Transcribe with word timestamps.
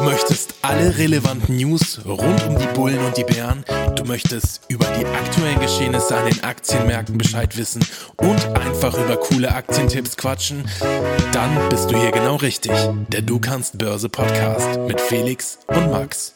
Du 0.00 0.06
möchtest 0.06 0.54
alle 0.62 0.96
relevanten 0.96 1.58
News 1.58 2.00
rund 2.06 2.42
um 2.46 2.58
die 2.58 2.66
Bullen 2.68 3.00
und 3.00 3.18
die 3.18 3.24
Bären. 3.24 3.66
Du 3.96 4.04
möchtest 4.04 4.62
über 4.68 4.86
die 4.98 5.04
aktuellen 5.04 5.60
Geschehnisse 5.60 6.16
an 6.16 6.24
den 6.24 6.42
Aktienmärkten 6.42 7.18
Bescheid 7.18 7.54
wissen 7.58 7.84
und 8.16 8.42
einfach 8.58 8.94
über 8.94 9.18
coole 9.18 9.54
Aktientipps 9.54 10.16
quatschen. 10.16 10.64
Dann 11.32 11.68
bist 11.68 11.90
du 11.90 12.00
hier 12.00 12.12
genau 12.12 12.36
richtig. 12.36 12.72
Der 13.12 13.20
Du 13.20 13.40
kannst 13.40 13.76
Börse 13.76 14.08
Podcast 14.08 14.80
mit 14.88 14.98
Felix 15.02 15.58
und 15.66 15.90
Max. 15.90 16.34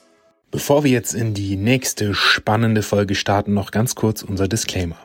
Bevor 0.51 0.85
wir 0.85 0.91
jetzt 0.91 1.15
in 1.15 1.33
die 1.33 1.57
nächste 1.57 2.13
spannende 2.13 2.83
Folge 2.83 3.15
starten, 3.15 3.55
noch 3.55 3.71
ganz 3.71 3.95
kurz 3.95 4.23
unser 4.23 4.47
Disclaimer. 4.47 4.99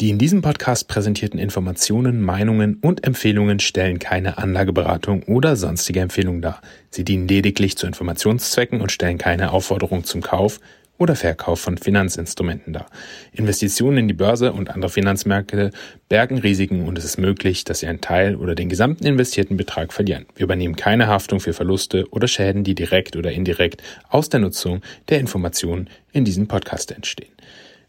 Die 0.00 0.10
in 0.10 0.18
diesem 0.18 0.42
Podcast 0.42 0.88
präsentierten 0.88 1.38
Informationen, 1.38 2.22
Meinungen 2.22 2.78
und 2.80 3.04
Empfehlungen 3.04 3.60
stellen 3.60 3.98
keine 3.98 4.38
Anlageberatung 4.38 5.22
oder 5.24 5.54
sonstige 5.54 6.00
Empfehlung 6.00 6.40
dar. 6.40 6.60
Sie 6.90 7.04
dienen 7.04 7.28
lediglich 7.28 7.76
zu 7.76 7.86
Informationszwecken 7.86 8.80
und 8.80 8.90
stellen 8.90 9.18
keine 9.18 9.52
Aufforderung 9.52 10.04
zum 10.04 10.22
Kauf 10.22 10.58
oder 10.98 11.14
Verkauf 11.14 11.60
von 11.60 11.78
Finanzinstrumenten 11.78 12.72
dar. 12.72 12.86
Investitionen 13.32 13.98
in 13.98 14.08
die 14.08 14.14
Börse 14.14 14.52
und 14.52 14.70
andere 14.70 14.90
Finanzmärkte 14.90 15.70
bergen 16.08 16.38
Risiken 16.38 16.86
und 16.86 16.96
es 16.96 17.04
ist 17.04 17.18
möglich, 17.18 17.64
dass 17.64 17.80
Sie 17.80 17.86
einen 17.86 18.00
Teil 18.00 18.36
oder 18.36 18.54
den 18.54 18.68
gesamten 18.68 19.06
investierten 19.06 19.56
Betrag 19.56 19.92
verlieren. 19.92 20.26
Wir 20.34 20.44
übernehmen 20.44 20.76
keine 20.76 21.06
Haftung 21.06 21.40
für 21.40 21.52
Verluste 21.52 22.08
oder 22.10 22.28
Schäden, 22.28 22.64
die 22.64 22.74
direkt 22.74 23.16
oder 23.16 23.32
indirekt 23.32 23.82
aus 24.08 24.28
der 24.28 24.40
Nutzung 24.40 24.80
der 25.08 25.20
Informationen 25.20 25.88
in 26.12 26.24
diesem 26.24 26.46
Podcast 26.46 26.92
entstehen. 26.92 27.32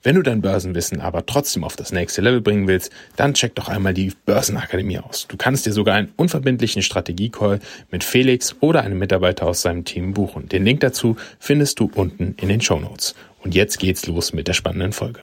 Wenn 0.05 0.15
du 0.15 0.21
dein 0.21 0.41
Börsenwissen 0.41 0.99
aber 0.99 1.25
trotzdem 1.25 1.63
auf 1.63 1.77
das 1.77 1.93
nächste 1.93 2.19
Level 2.19 2.41
bringen 2.41 2.67
willst, 2.67 2.91
dann 3.15 3.33
check 3.33 3.55
doch 3.55 3.69
einmal 3.69 3.93
die 3.93 4.11
Börsenakademie 4.25 4.99
aus. 4.99 5.27
Du 5.29 5.37
kannst 5.37 5.65
dir 5.65 5.71
sogar 5.71 5.95
einen 5.95 6.11
unverbindlichen 6.17 6.81
Strategiecall 6.81 7.61
mit 7.89 8.03
Felix 8.03 8.53
oder 8.59 8.81
einem 8.81 8.99
Mitarbeiter 8.99 9.47
aus 9.47 9.61
seinem 9.61 9.85
Team 9.85 10.13
buchen. 10.13 10.49
Den 10.49 10.65
Link 10.65 10.81
dazu 10.81 11.15
findest 11.39 11.79
du 11.79 11.89
unten 11.95 12.35
in 12.41 12.49
den 12.49 12.59
Show 12.59 12.81
Notes. 12.81 13.15
Und 13.39 13.55
jetzt 13.55 13.79
geht's 13.79 14.05
los 14.05 14.33
mit 14.33 14.49
der 14.49 14.53
spannenden 14.53 14.91
Folge. 14.91 15.21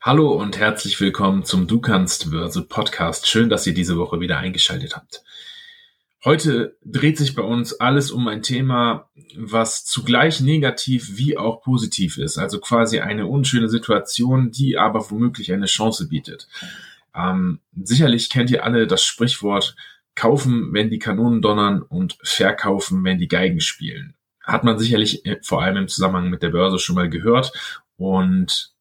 Hallo 0.00 0.30
und 0.30 0.58
herzlich 0.58 1.00
willkommen 1.00 1.44
zum 1.44 1.66
Du 1.66 1.80
kannst 1.80 2.30
Börse 2.30 2.62
Podcast. 2.62 3.26
Schön, 3.26 3.48
dass 3.48 3.66
ihr 3.66 3.74
diese 3.74 3.98
Woche 3.98 4.20
wieder 4.20 4.38
eingeschaltet 4.38 4.94
habt. 4.94 5.24
Heute 6.24 6.78
dreht 6.82 7.18
sich 7.18 7.34
bei 7.34 7.42
uns 7.42 7.74
alles 7.74 8.10
um 8.10 8.26
ein 8.28 8.40
Thema, 8.40 9.10
was 9.36 9.84
zugleich 9.84 10.40
negativ 10.40 11.18
wie 11.18 11.36
auch 11.36 11.60
positiv 11.60 12.16
ist. 12.16 12.38
Also 12.38 12.60
quasi 12.60 13.00
eine 13.00 13.26
unschöne 13.26 13.68
Situation, 13.68 14.50
die 14.50 14.78
aber 14.78 15.10
womöglich 15.10 15.52
eine 15.52 15.66
Chance 15.66 16.08
bietet. 16.08 16.48
Ähm, 17.14 17.60
sicherlich 17.82 18.30
kennt 18.30 18.50
ihr 18.50 18.64
alle 18.64 18.86
das 18.86 19.04
Sprichwort 19.04 19.76
kaufen, 20.14 20.72
wenn 20.72 20.88
die 20.88 20.98
Kanonen 20.98 21.42
donnern 21.42 21.82
und 21.82 22.16
verkaufen, 22.22 23.04
wenn 23.04 23.18
die 23.18 23.28
Geigen 23.28 23.60
spielen. 23.60 24.14
Hat 24.42 24.64
man 24.64 24.78
sicherlich 24.78 25.26
äh, 25.26 25.38
vor 25.42 25.62
allem 25.62 25.76
im 25.76 25.88
Zusammenhang 25.88 26.30
mit 26.30 26.42
der 26.42 26.50
Börse 26.50 26.78
schon 26.78 26.94
mal 26.94 27.10
gehört. 27.10 27.52
Und 27.96 28.72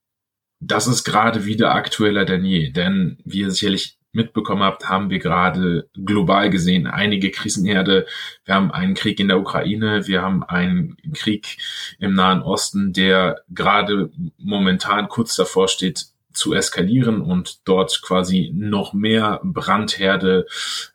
das 0.62 0.88
ist 0.88 1.04
gerade 1.04 1.44
wieder 1.44 1.76
aktueller 1.76 2.24
denn 2.24 2.46
je. 2.46 2.70
Denn 2.70 3.18
wie 3.26 3.40
ihr 3.40 3.52
sicherlich 3.52 3.98
mitbekommen 4.14 4.64
habt, 4.64 4.88
haben 4.88 5.10
wir 5.10 5.20
gerade 5.20 5.90
global 5.94 6.50
gesehen 6.50 6.88
einige 6.88 7.32
Krisenherde. 7.32 8.06
Wir 8.46 8.56
haben 8.56 8.72
einen 8.72 8.94
Krieg 8.94 9.20
in 9.20 9.28
der 9.28 9.40
Ukraine, 9.40 10.08
wir 10.08 10.22
haben 10.22 10.44
einen 10.44 10.98
Krieg 11.14 11.58
im 12.00 12.14
Nahen 12.14 12.42
Osten, 12.42 12.94
der 12.94 13.42
gerade 13.50 14.12
momentan 14.38 15.10
kurz 15.10 15.36
davor 15.36 15.68
steht, 15.68 16.08
zu 16.34 16.54
eskalieren 16.54 17.22
und 17.22 17.60
dort 17.68 18.02
quasi 18.02 18.52
noch 18.56 18.94
mehr 18.94 19.40
Brandherde 19.44 20.48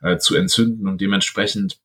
äh, 0.03 0.19
zu 0.19 0.35
entzünden 0.35 0.89
und 0.89 1.01
dementsprechend 1.01 1.79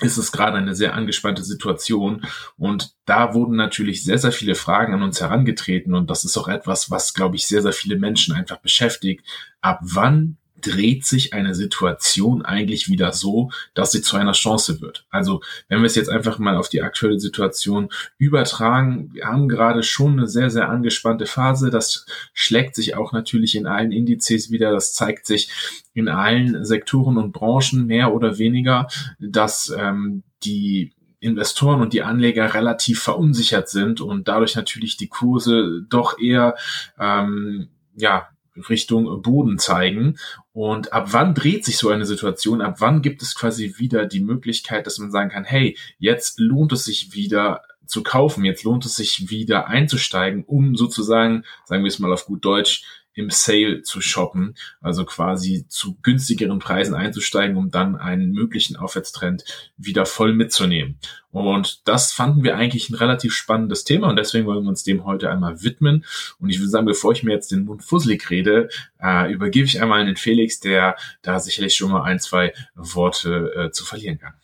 ist 0.00 0.16
es 0.16 0.32
gerade 0.32 0.56
eine 0.56 0.74
sehr 0.74 0.94
angespannte 0.94 1.44
Situation 1.44 2.22
und 2.56 2.94
da 3.04 3.34
wurden 3.34 3.56
natürlich 3.56 4.02
sehr, 4.02 4.18
sehr 4.18 4.32
viele 4.32 4.54
Fragen 4.54 4.94
an 4.94 5.02
uns 5.02 5.20
herangetreten 5.20 5.94
und 5.94 6.10
das 6.10 6.24
ist 6.24 6.36
auch 6.36 6.48
etwas, 6.48 6.90
was, 6.90 7.14
glaube 7.14 7.36
ich, 7.36 7.46
sehr, 7.46 7.62
sehr 7.62 7.72
viele 7.72 7.96
Menschen 7.96 8.34
einfach 8.34 8.58
beschäftigt. 8.58 9.24
Ab 9.60 9.80
wann 9.82 10.38
dreht 10.60 11.04
sich 11.04 11.32
eine 11.32 11.54
Situation 11.54 12.42
eigentlich 12.42 12.88
wieder 12.88 13.12
so, 13.12 13.50
dass 13.74 13.92
sie 13.92 14.02
zu 14.02 14.16
einer 14.16 14.32
Chance 14.32 14.80
wird. 14.80 15.06
Also 15.10 15.40
wenn 15.68 15.80
wir 15.80 15.86
es 15.86 15.94
jetzt 15.94 16.10
einfach 16.10 16.38
mal 16.38 16.56
auf 16.56 16.68
die 16.68 16.82
aktuelle 16.82 17.20
Situation 17.20 17.88
übertragen, 18.18 19.10
wir 19.12 19.26
haben 19.26 19.48
gerade 19.48 19.82
schon 19.82 20.12
eine 20.12 20.28
sehr, 20.28 20.50
sehr 20.50 20.68
angespannte 20.68 21.26
Phase. 21.26 21.70
Das 21.70 22.06
schlägt 22.32 22.74
sich 22.74 22.96
auch 22.96 23.12
natürlich 23.12 23.54
in 23.54 23.66
allen 23.66 23.92
Indizes 23.92 24.50
wieder. 24.50 24.70
Das 24.70 24.94
zeigt 24.94 25.26
sich 25.26 25.50
in 25.94 26.08
allen 26.08 26.64
Sektoren 26.64 27.16
und 27.16 27.32
Branchen 27.32 27.86
mehr 27.86 28.14
oder 28.14 28.38
weniger, 28.38 28.88
dass 29.18 29.74
ähm, 29.76 30.22
die 30.44 30.92
Investoren 31.20 31.82
und 31.82 31.92
die 31.92 32.02
Anleger 32.02 32.54
relativ 32.54 33.02
verunsichert 33.02 33.68
sind 33.68 34.00
und 34.00 34.26
dadurch 34.28 34.56
natürlich 34.56 34.96
die 34.96 35.08
Kurse 35.08 35.82
doch 35.88 36.18
eher 36.18 36.56
ähm, 36.98 37.68
ja 37.94 38.28
Richtung 38.68 39.22
Boden 39.22 39.58
zeigen. 39.58 40.18
Und 40.52 40.92
ab 40.92 41.08
wann 41.12 41.34
dreht 41.34 41.64
sich 41.64 41.78
so 41.78 41.90
eine 41.90 42.06
Situation? 42.06 42.60
Ab 42.60 42.76
wann 42.78 43.02
gibt 43.02 43.22
es 43.22 43.34
quasi 43.34 43.74
wieder 43.78 44.06
die 44.06 44.20
Möglichkeit, 44.20 44.86
dass 44.86 44.98
man 44.98 45.12
sagen 45.12 45.30
kann, 45.30 45.44
hey, 45.44 45.76
jetzt 45.98 46.40
lohnt 46.40 46.72
es 46.72 46.84
sich 46.84 47.12
wieder 47.12 47.62
zu 47.86 48.02
kaufen, 48.02 48.44
jetzt 48.44 48.64
lohnt 48.64 48.84
es 48.84 48.96
sich 48.96 49.30
wieder 49.30 49.66
einzusteigen, 49.66 50.44
um 50.44 50.76
sozusagen, 50.76 51.44
sagen 51.64 51.82
wir 51.82 51.88
es 51.88 51.98
mal 51.98 52.12
auf 52.12 52.26
gut 52.26 52.44
Deutsch, 52.44 52.84
im 53.20 53.30
Sale 53.30 53.82
zu 53.82 54.00
shoppen, 54.00 54.54
also 54.80 55.04
quasi 55.04 55.66
zu 55.68 55.96
günstigeren 56.02 56.58
Preisen 56.58 56.94
einzusteigen, 56.94 57.56
um 57.56 57.70
dann 57.70 57.96
einen 57.96 58.32
möglichen 58.32 58.76
Aufwärtstrend 58.76 59.44
wieder 59.76 60.06
voll 60.06 60.32
mitzunehmen. 60.32 60.98
Und 61.32 61.86
das 61.86 62.12
fanden 62.12 62.42
wir 62.42 62.56
eigentlich 62.56 62.90
ein 62.90 62.94
relativ 62.94 63.32
spannendes 63.32 63.84
Thema 63.84 64.08
und 64.08 64.16
deswegen 64.16 64.46
wollen 64.46 64.64
wir 64.64 64.68
uns 64.68 64.82
dem 64.82 65.04
heute 65.04 65.30
einmal 65.30 65.62
widmen. 65.62 66.04
Und 66.40 66.50
ich 66.50 66.58
würde 66.58 66.70
sagen, 66.70 66.86
bevor 66.86 67.12
ich 67.12 67.22
mir 67.22 67.32
jetzt 67.32 67.52
den 67.52 67.64
Mund 67.64 67.84
fusselig 67.84 68.28
rede, 68.30 68.68
äh, 69.00 69.32
übergebe 69.32 69.66
ich 69.66 69.80
einmal 69.80 70.04
den 70.04 70.16
Felix, 70.16 70.58
der 70.58 70.96
da 71.22 71.38
sicherlich 71.38 71.76
schon 71.76 71.92
mal 71.92 72.02
ein, 72.02 72.18
zwei 72.18 72.52
Worte 72.74 73.52
äh, 73.54 73.70
zu 73.70 73.84
verlieren 73.84 74.18
kann. 74.18 74.34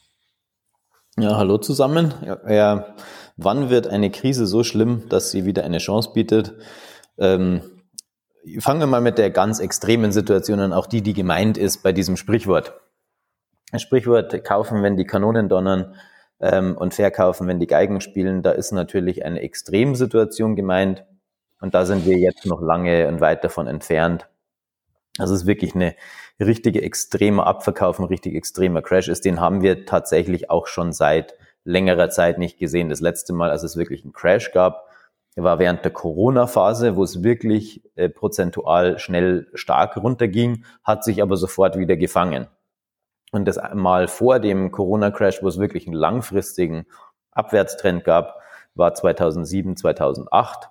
Ja, 1.18 1.36
hallo 1.36 1.58
zusammen. 1.58 2.14
Ja, 2.24 2.50
ja, 2.50 2.94
wann 3.36 3.70
wird 3.70 3.86
eine 3.86 4.10
Krise 4.10 4.46
so 4.46 4.62
schlimm, 4.62 5.08
dass 5.08 5.30
sie 5.30 5.46
wieder 5.46 5.64
eine 5.64 5.78
Chance 5.78 6.10
bietet? 6.12 6.54
Ähm, 7.18 7.62
fangen 8.58 8.80
wir 8.80 8.86
mal 8.86 9.00
mit 9.00 9.18
der 9.18 9.30
ganz 9.30 9.60
extremen 9.60 10.12
Situation 10.12 10.60
an, 10.60 10.72
auch 10.72 10.86
die, 10.86 11.02
die 11.02 11.14
gemeint 11.14 11.58
ist 11.58 11.82
bei 11.82 11.92
diesem 11.92 12.16
Sprichwort. 12.16 12.80
Sprichwort 13.76 14.44
kaufen, 14.44 14.82
wenn 14.82 14.96
die 14.96 15.06
Kanonen 15.06 15.48
donnern 15.48 15.94
ähm, 16.40 16.76
und 16.76 16.94
verkaufen, 16.94 17.48
wenn 17.48 17.58
die 17.58 17.66
Geigen 17.66 18.00
spielen. 18.00 18.42
Da 18.42 18.52
ist 18.52 18.72
natürlich 18.72 19.24
eine 19.24 19.40
Extremsituation 19.40 20.54
gemeint 20.54 21.04
und 21.60 21.74
da 21.74 21.84
sind 21.84 22.06
wir 22.06 22.16
jetzt 22.18 22.46
noch 22.46 22.60
lange 22.60 23.08
und 23.08 23.20
weit 23.20 23.42
davon 23.42 23.66
entfernt. 23.66 24.28
Das 25.16 25.30
ist 25.30 25.46
wirklich 25.46 25.74
eine 25.74 25.96
richtige 26.38 26.82
extreme 26.82 27.44
Abverkauf, 27.44 27.98
ein 27.98 28.04
richtig 28.04 28.34
extremer 28.34 28.82
Crash 28.82 29.08
ist. 29.08 29.24
Den 29.24 29.40
haben 29.40 29.62
wir 29.62 29.86
tatsächlich 29.86 30.50
auch 30.50 30.66
schon 30.66 30.92
seit 30.92 31.34
längerer 31.64 32.10
Zeit 32.10 32.38
nicht 32.38 32.58
gesehen. 32.58 32.90
Das 32.90 33.00
letzte 33.00 33.32
Mal, 33.32 33.50
als 33.50 33.62
es 33.62 33.76
wirklich 33.76 34.04
einen 34.04 34.12
Crash 34.12 34.52
gab, 34.52 34.85
war 35.42 35.58
während 35.58 35.84
der 35.84 35.92
Corona-Phase, 35.92 36.96
wo 36.96 37.02
es 37.02 37.22
wirklich 37.22 37.82
äh, 37.94 38.08
prozentual 38.08 38.98
schnell 38.98 39.48
stark 39.54 39.96
runterging, 39.96 40.64
hat 40.82 41.04
sich 41.04 41.20
aber 41.22 41.36
sofort 41.36 41.78
wieder 41.78 41.96
gefangen. 41.96 42.46
Und 43.32 43.46
das 43.46 43.60
mal 43.74 44.08
vor 44.08 44.38
dem 44.40 44.72
Corona-Crash, 44.72 45.42
wo 45.42 45.48
es 45.48 45.58
wirklich 45.58 45.86
einen 45.86 45.96
langfristigen 45.96 46.86
Abwärtstrend 47.32 48.04
gab, 48.04 48.40
war 48.74 48.94
2007, 48.94 49.76
2008 49.76 50.70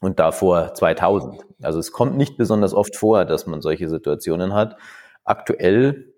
und 0.00 0.18
davor 0.18 0.74
2000. 0.74 1.42
Also 1.62 1.78
es 1.78 1.92
kommt 1.92 2.16
nicht 2.16 2.36
besonders 2.36 2.74
oft 2.74 2.96
vor, 2.96 3.24
dass 3.24 3.46
man 3.46 3.62
solche 3.62 3.88
Situationen 3.88 4.52
hat. 4.52 4.76
Aktuell 5.24 6.11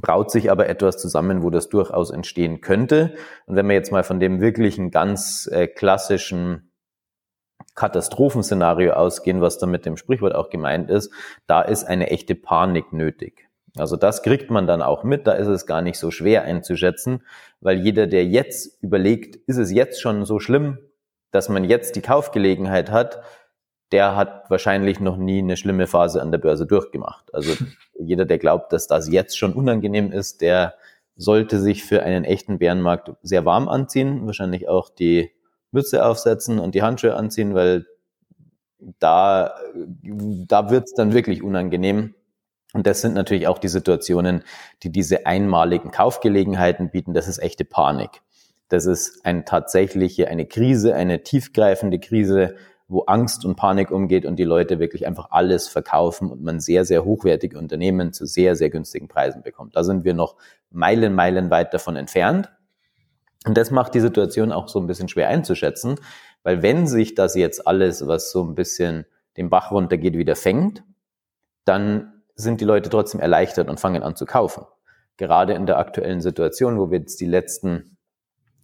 braut 0.00 0.30
sich 0.30 0.50
aber 0.50 0.68
etwas 0.68 0.98
zusammen, 0.98 1.42
wo 1.42 1.50
das 1.50 1.68
durchaus 1.68 2.10
entstehen 2.10 2.60
könnte. 2.60 3.14
Und 3.46 3.56
wenn 3.56 3.68
wir 3.68 3.74
jetzt 3.74 3.92
mal 3.92 4.04
von 4.04 4.20
dem 4.20 4.40
wirklichen 4.40 4.90
ganz 4.90 5.48
äh, 5.52 5.66
klassischen 5.66 6.70
Katastrophenszenario 7.74 8.92
ausgehen, 8.92 9.40
was 9.40 9.58
da 9.58 9.66
mit 9.66 9.84
dem 9.84 9.96
Sprichwort 9.96 10.34
auch 10.34 10.50
gemeint 10.50 10.90
ist, 10.90 11.12
da 11.46 11.62
ist 11.62 11.84
eine 11.84 12.10
echte 12.10 12.34
Panik 12.34 12.92
nötig. 12.92 13.48
Also 13.76 13.96
das 13.96 14.22
kriegt 14.22 14.50
man 14.50 14.68
dann 14.68 14.82
auch 14.82 15.02
mit, 15.02 15.26
da 15.26 15.32
ist 15.32 15.48
es 15.48 15.66
gar 15.66 15.82
nicht 15.82 15.98
so 15.98 16.12
schwer 16.12 16.42
einzuschätzen, 16.42 17.24
weil 17.60 17.78
jeder, 17.78 18.06
der 18.06 18.24
jetzt 18.24 18.80
überlegt, 18.82 19.34
ist 19.34 19.56
es 19.56 19.72
jetzt 19.72 20.00
schon 20.00 20.24
so 20.24 20.38
schlimm, 20.38 20.78
dass 21.32 21.48
man 21.48 21.64
jetzt 21.64 21.96
die 21.96 22.00
Kaufgelegenheit 22.00 22.92
hat, 22.92 23.22
der 23.90 24.14
hat 24.14 24.48
wahrscheinlich 24.48 25.00
noch 25.00 25.16
nie 25.16 25.40
eine 25.40 25.56
schlimme 25.56 25.88
Phase 25.88 26.22
an 26.22 26.30
der 26.30 26.38
Börse 26.38 26.66
durchgemacht. 26.66 27.34
Also 27.34 27.52
jeder, 28.06 28.24
der 28.24 28.38
glaubt, 28.38 28.72
dass 28.72 28.86
das 28.86 29.08
jetzt 29.08 29.38
schon 29.38 29.52
unangenehm 29.52 30.12
ist, 30.12 30.40
der 30.40 30.74
sollte 31.16 31.60
sich 31.60 31.84
für 31.84 32.02
einen 32.02 32.24
echten 32.24 32.58
Bärenmarkt 32.58 33.12
sehr 33.22 33.44
warm 33.44 33.68
anziehen, 33.68 34.26
wahrscheinlich 34.26 34.68
auch 34.68 34.90
die 34.90 35.30
Mütze 35.70 36.04
aufsetzen 36.04 36.58
und 36.58 36.74
die 36.74 36.82
Handschuhe 36.82 37.14
anziehen, 37.14 37.54
weil 37.54 37.86
da, 38.98 39.54
da 40.02 40.70
wird's 40.70 40.94
dann 40.94 41.12
wirklich 41.12 41.42
unangenehm. 41.42 42.14
Und 42.72 42.86
das 42.86 43.00
sind 43.00 43.14
natürlich 43.14 43.46
auch 43.46 43.58
die 43.58 43.68
Situationen, 43.68 44.42
die 44.82 44.90
diese 44.90 45.26
einmaligen 45.26 45.92
Kaufgelegenheiten 45.92 46.90
bieten. 46.90 47.14
Das 47.14 47.28
ist 47.28 47.38
echte 47.38 47.64
Panik. 47.64 48.22
Das 48.68 48.86
ist 48.86 49.24
eine 49.24 49.44
tatsächliche, 49.44 50.28
eine 50.28 50.46
Krise, 50.46 50.94
eine 50.94 51.22
tiefgreifende 51.22 52.00
Krise, 52.00 52.56
wo 52.86 53.02
Angst 53.02 53.44
und 53.44 53.56
Panik 53.56 53.90
umgeht 53.90 54.26
und 54.26 54.36
die 54.36 54.44
Leute 54.44 54.78
wirklich 54.78 55.06
einfach 55.06 55.28
alles 55.30 55.68
verkaufen 55.68 56.30
und 56.30 56.42
man 56.42 56.60
sehr, 56.60 56.84
sehr 56.84 57.04
hochwertige 57.04 57.58
Unternehmen 57.58 58.12
zu 58.12 58.26
sehr, 58.26 58.56
sehr 58.56 58.70
günstigen 58.70 59.08
Preisen 59.08 59.42
bekommt. 59.42 59.74
Da 59.74 59.84
sind 59.84 60.04
wir 60.04 60.14
noch 60.14 60.36
Meilen, 60.70 61.14
Meilen 61.14 61.50
weit 61.50 61.72
davon 61.72 61.96
entfernt. 61.96 62.52
Und 63.46 63.56
das 63.56 63.70
macht 63.70 63.94
die 63.94 64.00
Situation 64.00 64.52
auch 64.52 64.68
so 64.68 64.80
ein 64.80 64.86
bisschen 64.86 65.08
schwer 65.08 65.28
einzuschätzen, 65.28 65.96
weil 66.42 66.62
wenn 66.62 66.86
sich 66.86 67.14
das 67.14 67.34
jetzt 67.34 67.66
alles, 67.66 68.06
was 68.06 68.30
so 68.30 68.42
ein 68.42 68.54
bisschen 68.54 69.06
den 69.36 69.50
Bach 69.50 69.70
runtergeht, 69.70 70.14
wieder 70.14 70.36
fängt, 70.36 70.82
dann 71.64 72.22
sind 72.34 72.60
die 72.60 72.64
Leute 72.64 72.90
trotzdem 72.90 73.20
erleichtert 73.20 73.68
und 73.68 73.80
fangen 73.80 74.02
an 74.02 74.16
zu 74.16 74.26
kaufen. 74.26 74.64
Gerade 75.16 75.54
in 75.54 75.66
der 75.66 75.78
aktuellen 75.78 76.20
Situation, 76.20 76.78
wo 76.78 76.90
wir 76.90 76.98
jetzt 76.98 77.20
die 77.20 77.26
letzten 77.26 77.96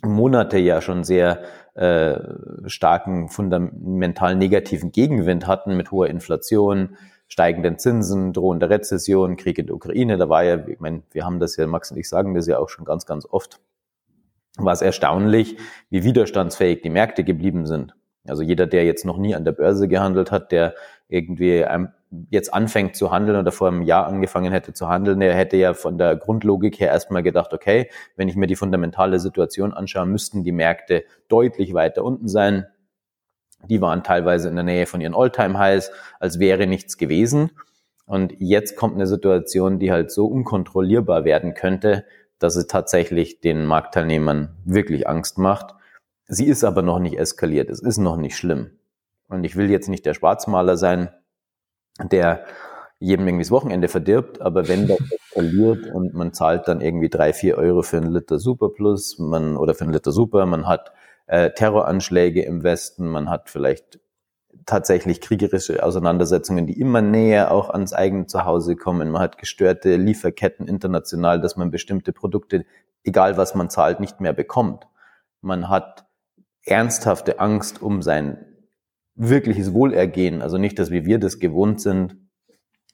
Monate 0.02 0.58
ja 0.58 0.80
schon 0.80 1.04
sehr 1.04 1.42
äh, 1.74 2.18
starken, 2.66 3.28
fundamental 3.28 4.36
negativen 4.36 4.92
Gegenwind 4.92 5.46
hatten 5.46 5.76
mit 5.76 5.90
hoher 5.90 6.08
Inflation, 6.08 6.96
steigenden 7.28 7.78
Zinsen, 7.78 8.32
drohender 8.32 8.70
Rezession, 8.70 9.36
Krieg 9.36 9.58
in 9.58 9.66
der 9.66 9.76
Ukraine. 9.76 10.16
Da 10.16 10.28
war 10.28 10.42
ja, 10.42 10.66
ich 10.66 10.80
meine, 10.80 11.02
wir 11.12 11.24
haben 11.24 11.38
das 11.38 11.56
ja, 11.56 11.66
Max 11.66 11.90
und 11.90 11.96
ich 11.96 12.08
sagen 12.08 12.34
das 12.34 12.46
ja 12.46 12.58
auch 12.58 12.68
schon 12.68 12.84
ganz, 12.84 13.06
ganz 13.06 13.24
oft, 13.24 13.60
war 14.56 14.72
es 14.72 14.82
erstaunlich, 14.82 15.56
wie 15.90 16.02
widerstandsfähig 16.02 16.82
die 16.82 16.90
Märkte 16.90 17.22
geblieben 17.22 17.66
sind. 17.66 17.94
Also 18.26 18.42
jeder, 18.42 18.66
der 18.66 18.84
jetzt 18.84 19.04
noch 19.04 19.16
nie 19.16 19.34
an 19.34 19.44
der 19.44 19.52
Börse 19.52 19.88
gehandelt 19.88 20.30
hat, 20.30 20.52
der 20.52 20.74
irgendwie 21.08 21.64
jetzt 22.30 22.52
anfängt 22.52 22.96
zu 22.96 23.10
handeln 23.10 23.38
oder 23.38 23.52
vor 23.52 23.68
einem 23.68 23.82
Jahr 23.82 24.06
angefangen 24.06 24.52
hätte 24.52 24.72
zu 24.72 24.88
handeln, 24.88 25.20
der 25.20 25.34
hätte 25.34 25.56
ja 25.56 25.74
von 25.74 25.96
der 25.96 26.16
Grundlogik 26.16 26.80
her 26.80 26.88
erstmal 26.88 27.22
gedacht, 27.22 27.52
okay, 27.52 27.88
wenn 28.16 28.28
ich 28.28 28.36
mir 28.36 28.46
die 28.46 28.56
fundamentale 28.56 29.20
Situation 29.20 29.72
anschaue, 29.72 30.06
müssten 30.06 30.44
die 30.44 30.52
Märkte 30.52 31.04
deutlich 31.28 31.72
weiter 31.72 32.04
unten 32.04 32.28
sein. 32.28 32.66
Die 33.68 33.80
waren 33.80 34.02
teilweise 34.02 34.48
in 34.48 34.54
der 34.54 34.64
Nähe 34.64 34.86
von 34.86 35.00
ihren 35.00 35.14
All-Time-Highs, 35.14 35.92
als 36.18 36.38
wäre 36.38 36.66
nichts 36.66 36.96
gewesen. 36.96 37.50
Und 38.06 38.34
jetzt 38.38 38.76
kommt 38.76 38.94
eine 38.94 39.06
Situation, 39.06 39.78
die 39.78 39.92
halt 39.92 40.10
so 40.10 40.26
unkontrollierbar 40.26 41.24
werden 41.24 41.54
könnte, 41.54 42.04
dass 42.40 42.56
es 42.56 42.66
tatsächlich 42.66 43.40
den 43.40 43.66
Marktteilnehmern 43.66 44.56
wirklich 44.64 45.06
Angst 45.06 45.38
macht. 45.38 45.74
Sie 46.32 46.46
ist 46.46 46.62
aber 46.62 46.82
noch 46.82 47.00
nicht 47.00 47.18
eskaliert. 47.18 47.70
Es 47.70 47.80
ist 47.80 47.98
noch 47.98 48.16
nicht 48.16 48.36
schlimm. 48.36 48.70
Und 49.28 49.42
ich 49.42 49.56
will 49.56 49.68
jetzt 49.68 49.88
nicht 49.88 50.06
der 50.06 50.14
Schwarzmaler 50.14 50.76
sein, 50.76 51.08
der 52.00 52.44
jedem 53.00 53.26
irgendwie 53.26 53.42
das 53.42 53.50
Wochenende 53.50 53.88
verdirbt, 53.88 54.40
aber 54.40 54.68
wenn 54.68 54.86
das 54.86 54.98
eskaliert 55.10 55.86
und 55.92 56.14
man 56.14 56.32
zahlt 56.32 56.68
dann 56.68 56.80
irgendwie 56.80 57.08
drei, 57.08 57.32
vier 57.32 57.58
Euro 57.58 57.82
für 57.82 57.96
einen 57.96 58.12
Liter 58.12 58.38
Super 58.38 58.68
Plus, 58.68 59.18
man, 59.18 59.56
oder 59.56 59.74
für 59.74 59.82
einen 59.84 59.92
Liter 59.92 60.12
Super, 60.12 60.46
man 60.46 60.68
hat 60.68 60.92
äh, 61.26 61.50
Terroranschläge 61.50 62.42
im 62.42 62.62
Westen, 62.62 63.08
man 63.08 63.28
hat 63.28 63.50
vielleicht 63.50 63.98
tatsächlich 64.66 65.20
kriegerische 65.20 65.82
Auseinandersetzungen, 65.82 66.68
die 66.68 66.78
immer 66.78 67.02
näher 67.02 67.50
auch 67.50 67.70
ans 67.70 67.92
eigene 67.92 68.26
Zuhause 68.26 68.76
kommen. 68.76 69.10
Man 69.10 69.20
hat 69.22 69.38
gestörte 69.38 69.96
Lieferketten 69.96 70.68
international, 70.68 71.40
dass 71.40 71.56
man 71.56 71.72
bestimmte 71.72 72.12
Produkte, 72.12 72.64
egal 73.02 73.36
was 73.36 73.56
man 73.56 73.68
zahlt, 73.68 73.98
nicht 73.98 74.20
mehr 74.20 74.32
bekommt. 74.32 74.86
Man 75.40 75.68
hat 75.68 76.06
ernsthafte 76.64 77.40
Angst 77.40 77.82
um 77.82 78.02
sein 78.02 78.44
wirkliches 79.14 79.72
Wohlergehen. 79.72 80.42
Also 80.42 80.58
nicht, 80.58 80.78
dass 80.78 80.90
wie 80.90 81.04
wir 81.04 81.18
das 81.18 81.38
gewohnt 81.38 81.80
sind. 81.80 82.16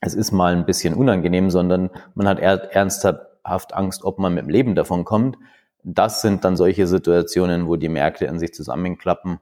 Es 0.01 0.13
ist 0.13 0.31
mal 0.31 0.55
ein 0.55 0.65
bisschen 0.65 0.93
unangenehm, 0.93 1.49
sondern 1.49 1.89
man 2.13 2.27
hat 2.27 2.39
ernsthaft 2.39 3.73
Angst, 3.73 4.03
ob 4.03 4.19
man 4.19 4.33
mit 4.33 4.43
dem 4.43 4.49
Leben 4.49 4.75
davon 4.75 5.05
kommt. 5.05 5.37
Das 5.83 6.21
sind 6.21 6.43
dann 6.43 6.57
solche 6.57 6.85
Situationen, 6.85 7.67
wo 7.67 7.77
die 7.77 7.89
Märkte 7.89 8.29
an 8.29 8.39
sich 8.39 8.53
zusammenklappen 8.53 9.39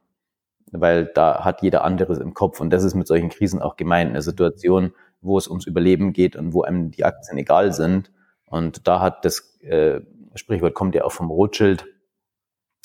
weil 0.81 1.05
da 1.05 1.43
hat 1.43 1.61
jeder 1.61 1.83
anderes 1.83 2.17
im 2.17 2.33
Kopf. 2.33 2.59
Und 2.59 2.69
das 2.71 2.83
ist 2.83 2.95
mit 2.95 3.07
solchen 3.07 3.29
Krisen 3.29 3.61
auch 3.61 3.75
gemeint. 3.75 4.09
Eine 4.09 4.21
Situation, 4.21 4.93
wo 5.21 5.37
es 5.37 5.47
ums 5.47 5.65
Überleben 5.65 6.13
geht 6.13 6.35
und 6.35 6.53
wo 6.53 6.63
einem 6.63 6.91
die 6.91 7.03
Aktien 7.03 7.37
egal 7.37 7.73
sind. 7.73 8.11
Und 8.45 8.87
da 8.87 9.01
hat 9.01 9.25
das 9.25 9.59
äh, 9.61 10.01
Sprichwort 10.35 10.73
kommt 10.73 10.95
ja 10.95 11.03
auch 11.03 11.11
vom 11.11 11.29
Rothschild. 11.29 11.85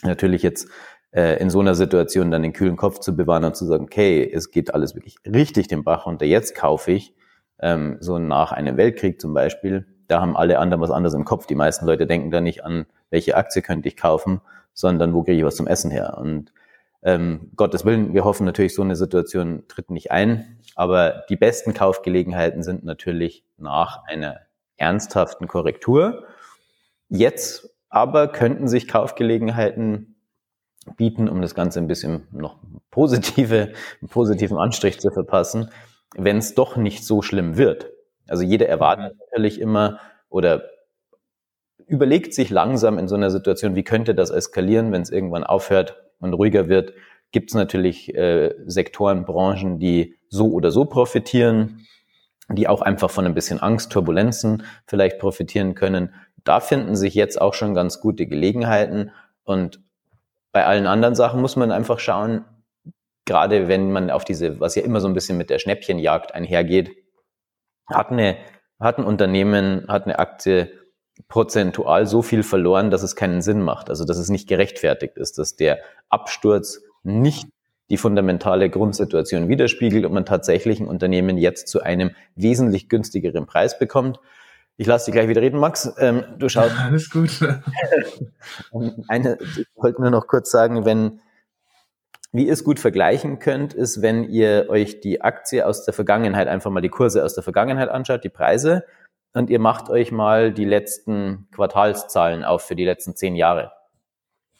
Natürlich 0.02 0.42
jetzt 0.42 0.68
äh, 1.12 1.40
in 1.40 1.50
so 1.50 1.60
einer 1.60 1.74
Situation 1.74 2.30
dann 2.30 2.42
den 2.42 2.52
kühlen 2.52 2.76
Kopf 2.76 3.00
zu 3.00 3.16
bewahren 3.16 3.44
und 3.44 3.56
zu 3.56 3.66
sagen, 3.66 3.84
okay, 3.84 4.30
es 4.32 4.50
geht 4.50 4.74
alles 4.74 4.94
wirklich 4.94 5.16
richtig 5.26 5.68
den 5.68 5.84
Bach 5.84 6.06
runter, 6.06 6.26
jetzt 6.26 6.54
kaufe 6.54 6.92
ich. 6.92 7.14
Ähm, 7.60 7.98
so 8.00 8.18
nach 8.18 8.52
einem 8.52 8.76
Weltkrieg 8.76 9.20
zum 9.20 9.34
Beispiel, 9.34 9.86
da 10.08 10.20
haben 10.20 10.36
alle 10.36 10.58
anderen 10.58 10.80
was 10.80 10.90
anderes 10.90 11.14
im 11.14 11.24
Kopf. 11.24 11.46
Die 11.46 11.54
meisten 11.54 11.86
Leute 11.86 12.06
denken 12.06 12.30
da 12.30 12.40
nicht 12.40 12.64
an, 12.64 12.86
welche 13.10 13.36
Aktie 13.36 13.62
könnte 13.62 13.88
ich 13.88 13.96
kaufen, 13.96 14.40
sondern 14.72 15.14
wo 15.14 15.22
kriege 15.22 15.38
ich 15.38 15.44
was 15.44 15.56
zum 15.56 15.66
Essen 15.66 15.90
her. 15.90 16.16
Und 16.18 16.52
ähm, 17.02 17.50
Gottes 17.56 17.84
Willen, 17.84 18.14
wir 18.14 18.24
hoffen 18.24 18.44
natürlich, 18.44 18.74
so 18.74 18.82
eine 18.82 18.96
Situation 18.96 19.64
tritt 19.68 19.90
nicht 19.90 20.10
ein. 20.10 20.58
Aber 20.74 21.24
die 21.28 21.36
besten 21.36 21.74
Kaufgelegenheiten 21.74 22.62
sind 22.62 22.84
natürlich 22.84 23.44
nach 23.56 24.04
einer 24.04 24.40
ernsthaften 24.76 25.46
Korrektur. 25.46 26.24
Jetzt 27.08 27.70
aber 27.88 28.28
könnten 28.28 28.68
sich 28.68 28.88
Kaufgelegenheiten 28.88 30.09
bieten, 30.96 31.28
um 31.28 31.42
das 31.42 31.54
Ganze 31.54 31.80
ein 31.80 31.86
bisschen 31.86 32.26
noch 32.32 32.56
positive, 32.90 33.72
einen 34.00 34.08
positiven 34.08 34.56
Anstrich 34.56 35.00
zu 35.00 35.10
verpassen, 35.10 35.70
wenn 36.16 36.38
es 36.38 36.54
doch 36.54 36.76
nicht 36.76 37.04
so 37.04 37.22
schlimm 37.22 37.56
wird. 37.56 37.90
Also 38.28 38.42
jeder 38.42 38.68
erwartet 38.68 39.14
mhm. 39.14 39.18
natürlich 39.20 39.60
immer 39.60 39.98
oder 40.28 40.64
überlegt 41.86 42.34
sich 42.34 42.50
langsam 42.50 42.98
in 42.98 43.08
so 43.08 43.16
einer 43.16 43.30
Situation, 43.30 43.74
wie 43.74 43.82
könnte 43.82 44.14
das 44.14 44.30
eskalieren, 44.30 44.92
wenn 44.92 45.02
es 45.02 45.10
irgendwann 45.10 45.44
aufhört 45.44 45.96
und 46.20 46.34
ruhiger 46.34 46.68
wird, 46.68 46.92
gibt 47.32 47.50
es 47.50 47.54
natürlich 47.54 48.14
äh, 48.14 48.54
Sektoren, 48.66 49.24
Branchen, 49.24 49.78
die 49.78 50.16
so 50.28 50.52
oder 50.52 50.70
so 50.70 50.84
profitieren, 50.84 51.86
die 52.48 52.68
auch 52.68 52.80
einfach 52.80 53.10
von 53.10 53.26
ein 53.26 53.34
bisschen 53.34 53.60
Angst, 53.60 53.92
Turbulenzen 53.92 54.64
vielleicht 54.86 55.18
profitieren 55.18 55.74
können. 55.74 56.14
Da 56.44 56.60
finden 56.60 56.96
sich 56.96 57.14
jetzt 57.14 57.40
auch 57.40 57.54
schon 57.54 57.74
ganz 57.74 58.00
gute 58.00 58.26
Gelegenheiten. 58.26 59.10
Und 59.44 59.80
bei 60.52 60.66
allen 60.66 60.86
anderen 60.86 61.14
Sachen 61.14 61.40
muss 61.40 61.56
man 61.56 61.70
einfach 61.70 61.98
schauen, 61.98 62.44
gerade 63.24 63.68
wenn 63.68 63.92
man 63.92 64.10
auf 64.10 64.24
diese, 64.24 64.58
was 64.60 64.74
ja 64.74 64.82
immer 64.82 65.00
so 65.00 65.08
ein 65.08 65.14
bisschen 65.14 65.38
mit 65.38 65.50
der 65.50 65.58
Schnäppchenjagd 65.58 66.34
einhergeht, 66.34 66.90
hat 67.88 68.10
eine, 68.10 68.36
hat 68.78 68.98
ein 68.98 69.04
Unternehmen, 69.04 69.86
hat 69.88 70.04
eine 70.04 70.18
Aktie 70.18 70.72
prozentual 71.28 72.06
so 72.06 72.22
viel 72.22 72.42
verloren, 72.42 72.90
dass 72.90 73.02
es 73.02 73.14
keinen 73.14 73.42
Sinn 73.42 73.62
macht. 73.62 73.90
Also 73.90 74.04
dass 74.04 74.18
es 74.18 74.30
nicht 74.30 74.48
gerechtfertigt 74.48 75.16
ist, 75.16 75.38
dass 75.38 75.56
der 75.56 75.78
Absturz 76.08 76.82
nicht 77.02 77.48
die 77.90 77.96
fundamentale 77.96 78.70
Grundsituation 78.70 79.48
widerspiegelt 79.48 80.06
und 80.06 80.12
man 80.12 80.24
tatsächlich 80.24 80.80
ein 80.80 80.86
Unternehmen 80.86 81.36
jetzt 81.36 81.68
zu 81.68 81.82
einem 81.82 82.12
wesentlich 82.36 82.88
günstigeren 82.88 83.46
Preis 83.46 83.78
bekommt. 83.78 84.20
Ich 84.80 84.86
lasse 84.86 85.04
dich 85.04 85.12
gleich 85.12 85.28
wieder 85.28 85.42
reden, 85.42 85.60
Max. 85.60 85.92
Ähm, 85.98 86.24
du 86.38 86.48
schaust. 86.48 86.74
Alles 86.80 87.10
gut. 87.10 87.38
Eine, 89.08 89.36
ich 89.42 89.66
wollte 89.76 90.00
nur 90.00 90.10
noch 90.10 90.26
kurz 90.26 90.50
sagen, 90.50 90.86
wenn, 90.86 91.20
wie 92.32 92.46
ihr 92.46 92.54
es 92.54 92.64
gut 92.64 92.80
vergleichen 92.80 93.40
könnt, 93.40 93.74
ist, 93.74 94.00
wenn 94.00 94.24
ihr 94.24 94.70
euch 94.70 95.02
die 95.02 95.20
Aktie 95.20 95.66
aus 95.66 95.84
der 95.84 95.92
Vergangenheit, 95.92 96.48
einfach 96.48 96.70
mal 96.70 96.80
die 96.80 96.88
Kurse 96.88 97.22
aus 97.22 97.34
der 97.34 97.42
Vergangenheit 97.42 97.90
anschaut, 97.90 98.24
die 98.24 98.30
Preise, 98.30 98.86
und 99.34 99.50
ihr 99.50 99.58
macht 99.58 99.90
euch 99.90 100.12
mal 100.12 100.50
die 100.50 100.64
letzten 100.64 101.46
Quartalszahlen 101.54 102.42
auf 102.42 102.62
für 102.62 102.74
die 102.74 102.86
letzten 102.86 103.14
zehn 103.14 103.36
Jahre. 103.36 103.72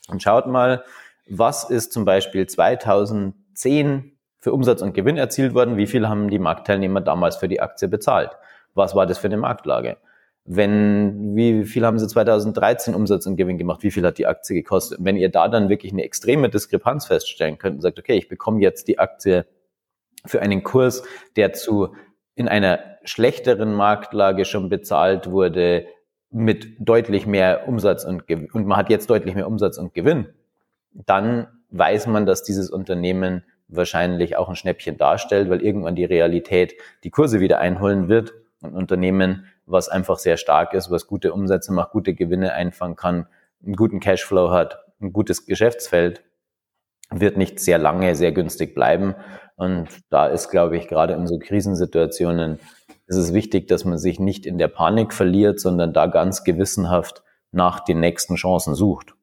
Und 0.08 0.22
schaut 0.22 0.46
mal, 0.46 0.84
was 1.30 1.70
ist 1.70 1.94
zum 1.94 2.04
Beispiel 2.04 2.46
2010 2.46 4.18
für 4.38 4.52
Umsatz 4.52 4.82
und 4.82 4.92
Gewinn 4.92 5.16
erzielt 5.16 5.54
worden? 5.54 5.78
Wie 5.78 5.86
viel 5.86 6.10
haben 6.10 6.28
die 6.28 6.38
Marktteilnehmer 6.38 7.00
damals 7.00 7.36
für 7.36 7.48
die 7.48 7.62
Aktie 7.62 7.88
bezahlt? 7.88 8.32
Was 8.74 8.94
war 8.94 9.06
das 9.06 9.16
für 9.16 9.28
eine 9.28 9.38
Marktlage? 9.38 9.96
Wenn, 10.44 11.36
wie 11.36 11.64
viel 11.64 11.84
haben 11.84 11.98
sie 11.98 12.08
2013 12.08 12.94
Umsatz 12.94 13.26
und 13.26 13.36
Gewinn 13.36 13.58
gemacht? 13.58 13.82
Wie 13.82 13.90
viel 13.90 14.04
hat 14.04 14.18
die 14.18 14.26
Aktie 14.26 14.54
gekostet? 14.54 14.98
wenn 15.00 15.16
ihr 15.16 15.28
da 15.28 15.48
dann 15.48 15.68
wirklich 15.68 15.92
eine 15.92 16.02
extreme 16.02 16.48
Diskrepanz 16.48 17.06
feststellen 17.06 17.58
könnt 17.58 17.76
und 17.76 17.82
sagt, 17.82 17.98
okay, 17.98 18.14
ich 18.14 18.28
bekomme 18.28 18.60
jetzt 18.60 18.88
die 18.88 18.98
Aktie 18.98 19.46
für 20.26 20.42
einen 20.42 20.62
Kurs, 20.62 21.02
der 21.36 21.52
zu 21.52 21.94
in 22.34 22.48
einer 22.48 22.80
schlechteren 23.04 23.74
Marktlage 23.74 24.44
schon 24.44 24.68
bezahlt 24.68 25.30
wurde 25.30 25.86
mit 26.30 26.76
deutlich 26.78 27.26
mehr 27.26 27.68
Umsatz 27.68 28.04
und 28.04 28.26
Gewinn, 28.26 28.50
und 28.52 28.66
man 28.66 28.78
hat 28.78 28.88
jetzt 28.88 29.10
deutlich 29.10 29.34
mehr 29.34 29.46
Umsatz 29.46 29.78
und 29.78 29.94
Gewinn, 29.94 30.28
dann 30.92 31.48
weiß 31.70 32.06
man, 32.06 32.26
dass 32.26 32.42
dieses 32.42 32.70
Unternehmen 32.70 33.44
wahrscheinlich 33.68 34.36
auch 34.36 34.48
ein 34.48 34.56
Schnäppchen 34.56 34.96
darstellt, 34.96 35.50
weil 35.50 35.62
irgendwann 35.62 35.94
die 35.94 36.04
Realität 36.04 36.74
die 37.04 37.10
Kurse 37.10 37.40
wieder 37.40 37.58
einholen 37.58 38.08
wird. 38.08 38.32
Ein 38.62 38.74
Unternehmen, 38.74 39.46
was 39.70 39.88
einfach 39.88 40.18
sehr 40.18 40.36
stark 40.36 40.74
ist, 40.74 40.90
was 40.90 41.06
gute 41.06 41.32
Umsätze 41.32 41.72
macht, 41.72 41.92
gute 41.92 42.14
Gewinne 42.14 42.52
einfangen 42.52 42.96
kann, 42.96 43.26
einen 43.64 43.76
guten 43.76 44.00
Cashflow 44.00 44.50
hat, 44.50 44.84
ein 45.00 45.12
gutes 45.12 45.46
Geschäftsfeld, 45.46 46.22
wird 47.10 47.36
nicht 47.36 47.58
sehr 47.60 47.78
lange 47.78 48.14
sehr 48.14 48.32
günstig 48.32 48.74
bleiben. 48.74 49.14
Und 49.56 49.88
da 50.10 50.26
ist, 50.26 50.48
glaube 50.48 50.76
ich, 50.76 50.88
gerade 50.88 51.14
in 51.14 51.26
so 51.26 51.38
Krisensituationen 51.38 52.58
ist 53.06 53.16
es 53.16 53.34
wichtig, 53.34 53.66
dass 53.66 53.84
man 53.84 53.98
sich 53.98 54.20
nicht 54.20 54.46
in 54.46 54.58
der 54.58 54.68
Panik 54.68 55.12
verliert, 55.12 55.60
sondern 55.60 55.92
da 55.92 56.06
ganz 56.06 56.44
gewissenhaft 56.44 57.22
nach 57.50 57.80
den 57.80 58.00
nächsten 58.00 58.36
Chancen 58.36 58.74
sucht. 58.74 59.14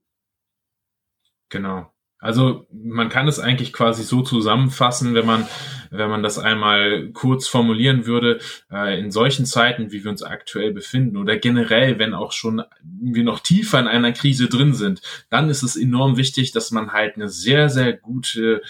Genau. 1.50 1.88
Also 2.20 2.66
man 2.72 3.10
kann 3.10 3.28
es 3.28 3.40
eigentlich 3.40 3.74
quasi 3.74 4.04
so 4.04 4.24
zusammenfassen, 4.24 5.14
wenn 5.14 5.26
man, 5.26 5.48
wenn 5.92 6.10
man 6.10 6.24
das 6.24 6.40
einmal 6.40 7.10
kurz 7.14 7.48
formulieren 7.48 8.08
würde, 8.08 8.40
äh, 8.72 9.00
in 9.00 9.12
solchen 9.12 9.46
Zeiten, 9.46 9.92
wie 9.92 10.04
wir 10.04 10.10
uns 10.10 10.24
aktuell 10.24 10.74
befinden 10.74 11.18
oder 11.18 11.38
generell, 11.38 12.00
wenn 12.00 12.16
auch 12.16 12.32
schon 12.32 12.64
wir 12.82 13.24
noch 13.24 13.40
tiefer 13.40 13.80
in 13.80 13.88
einer 13.88 14.14
Krise 14.14 14.48
drin 14.48 14.74
sind, 14.74 15.02
dann 15.30 15.50
ist 15.50 15.62
es 15.62 15.76
enorm 15.76 16.18
wichtig, 16.18 16.52
dass 16.52 16.72
man 16.72 16.92
halt 16.92 17.18
eine 17.18 17.30
sehr, 17.30 17.70
sehr 17.70 17.94
gute 17.94 18.64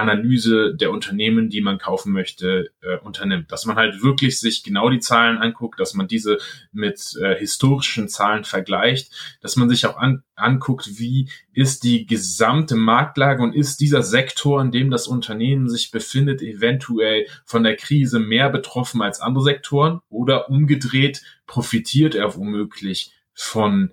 Analyse 0.00 0.74
der 0.74 0.90
Unternehmen, 0.90 1.50
die 1.50 1.60
man 1.60 1.78
kaufen 1.78 2.12
möchte, 2.12 2.70
äh, 2.82 2.98
unternimmt. 2.98 3.52
Dass 3.52 3.66
man 3.66 3.76
halt 3.76 4.02
wirklich 4.02 4.40
sich 4.40 4.62
genau 4.62 4.90
die 4.90 5.00
Zahlen 5.00 5.38
anguckt, 5.38 5.78
dass 5.78 5.94
man 5.94 6.08
diese 6.08 6.38
mit 6.72 7.16
äh, 7.20 7.36
historischen 7.36 8.08
Zahlen 8.08 8.44
vergleicht, 8.44 9.12
dass 9.40 9.56
man 9.56 9.68
sich 9.68 9.86
auch 9.86 9.96
an, 9.96 10.22
anguckt, 10.34 10.98
wie 10.98 11.28
ist 11.52 11.84
die 11.84 12.06
gesamte 12.06 12.76
Marktlage 12.76 13.42
und 13.42 13.54
ist 13.54 13.80
dieser 13.80 14.02
Sektor, 14.02 14.60
in 14.60 14.72
dem 14.72 14.90
das 14.90 15.06
Unternehmen 15.06 15.68
sich 15.68 15.90
befindet, 15.90 16.42
eventuell 16.42 17.26
von 17.44 17.62
der 17.62 17.76
Krise 17.76 18.18
mehr 18.18 18.50
betroffen 18.50 19.02
als 19.02 19.20
andere 19.20 19.44
Sektoren 19.44 20.00
oder 20.08 20.48
umgedreht 20.48 21.22
profitiert 21.46 22.14
er 22.14 22.36
womöglich 22.36 23.12
von 23.34 23.92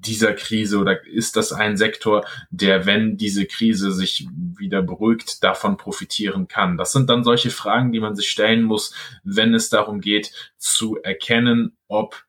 dieser 0.00 0.32
Krise 0.32 0.78
oder 0.78 1.06
ist 1.06 1.36
das 1.36 1.52
ein 1.52 1.76
Sektor, 1.76 2.24
der, 2.50 2.86
wenn 2.86 3.16
diese 3.16 3.46
Krise 3.46 3.92
sich 3.92 4.28
wieder 4.56 4.82
beruhigt, 4.82 5.42
davon 5.42 5.76
profitieren 5.76 6.48
kann? 6.48 6.76
Das 6.76 6.92
sind 6.92 7.10
dann 7.10 7.24
solche 7.24 7.50
Fragen, 7.50 7.92
die 7.92 8.00
man 8.00 8.14
sich 8.14 8.28
stellen 8.28 8.62
muss, 8.62 8.94
wenn 9.24 9.54
es 9.54 9.68
darum 9.70 10.00
geht, 10.00 10.32
zu 10.56 10.98
erkennen, 11.02 11.76
ob 11.88 12.24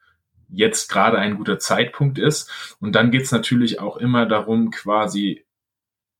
jetzt 0.50 0.90
gerade 0.90 1.18
ein 1.20 1.38
guter 1.38 1.60
Zeitpunkt 1.60 2.18
ist. 2.18 2.76
Und 2.80 2.94
dann 2.94 3.12
geht 3.12 3.24
es 3.24 3.32
natürlich 3.32 3.80
auch 3.80 3.98
immer 3.98 4.26
darum, 4.26 4.72
quasi 4.72 5.46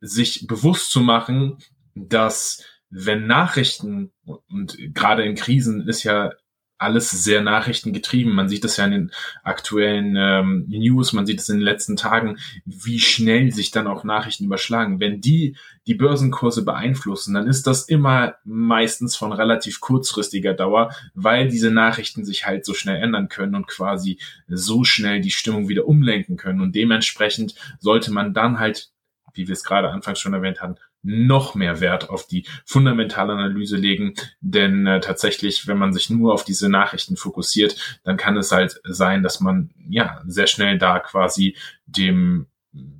sich 0.02 0.48
bewusst 0.48 0.92
zu 0.92 1.02
machen, 1.02 1.58
dass 1.96 2.64
wenn 2.90 3.28
Nachrichten 3.28 4.12
und 4.26 4.78
gerade 4.94 5.24
in 5.24 5.36
Krisen 5.36 5.88
ist 5.88 6.04
ja 6.04 6.32
alles 6.80 7.12
sehr 7.12 7.42
nachrichtengetrieben. 7.42 8.34
Man 8.34 8.50
sieht 8.50 8.64
das 8.64 8.78
ja 8.78 8.86
in 8.86 8.92
den 8.92 9.12
aktuellen 9.44 10.16
ähm, 10.18 10.66
News, 10.68 11.14
man 11.14 11.26
sieht 11.26 11.40
es 11.40 11.50
in 11.50 11.58
den 11.58 11.66
letzten 11.66 11.98
Tagen, 11.98 12.38
wie 12.66 13.00
schnell 13.00 13.52
sich 13.52 13.72
dann 13.72 13.88
auch 13.88 14.04
Nachrichten 14.04 14.46
überschlagen. 14.46 15.00
Wenn 15.00 15.22
die 15.22 15.56
die 15.88 15.96
Börsenkurse 15.96 16.64
beeinflussen, 16.64 17.34
dann 17.34 17.48
ist 17.48 17.68
das 17.68 17.84
immer 17.84 18.36
meistens 18.44 19.16
von 19.16 19.34
relativ 19.34 19.82
kurzfristiger 19.82 20.54
Dauer, 20.54 20.94
weil 21.14 21.50
diese 21.50 21.72
Nachrichten 21.72 22.26
sich 22.26 22.46
halt 22.46 22.66
so 22.66 22.74
schnell 22.74 23.02
ändern 23.02 23.28
können 23.28 23.56
und 23.56 23.68
quasi 23.68 24.20
so 24.48 24.84
schnell 24.84 25.20
die 25.22 25.32
Stimmung 25.32 25.68
wieder 25.68 25.88
umlenken 25.88 26.38
können. 26.38 26.62
Und 26.62 26.76
dementsprechend 26.76 27.56
sollte 27.80 28.12
man 28.12 28.34
dann 28.34 28.60
halt 28.60 28.90
wie 29.34 29.48
wir 29.48 29.54
es 29.54 29.64
gerade 29.64 29.90
anfangs 29.90 30.20
schon 30.20 30.34
erwähnt 30.34 30.62
haben, 30.62 30.76
noch 31.02 31.56
mehr 31.56 31.80
Wert 31.80 32.10
auf 32.10 32.28
die 32.28 32.46
fundamentale 32.66 33.34
Analyse 33.34 33.78
legen. 33.78 34.14
Denn 34.42 34.86
äh, 34.86 35.00
tatsächlich, 35.00 35.68
wenn 35.68 35.78
man 35.78 35.94
sich 35.94 36.10
nur 36.10 36.34
auf 36.34 36.44
diese 36.44 36.70
Nachrichten 36.70 37.16
fokussiert, 37.16 38.00
dann 38.04 38.18
kann 38.18 38.38
es 38.38 38.52
halt 38.52 38.80
sein, 38.84 39.24
dass 39.24 39.40
man 39.40 39.72
ja 39.90 40.22
sehr 40.28 40.48
schnell 40.48 40.78
da 40.78 41.00
quasi 41.00 41.56
dem 41.86 42.48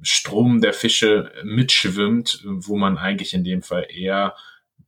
Strom 0.02 0.62
der 0.62 0.74
Fische 0.74 1.32
mitschwimmt, 1.44 2.44
wo 2.46 2.76
man 2.76 2.98
eigentlich 2.98 3.34
in 3.34 3.44
dem 3.44 3.62
Fall 3.62 3.86
eher 3.90 4.36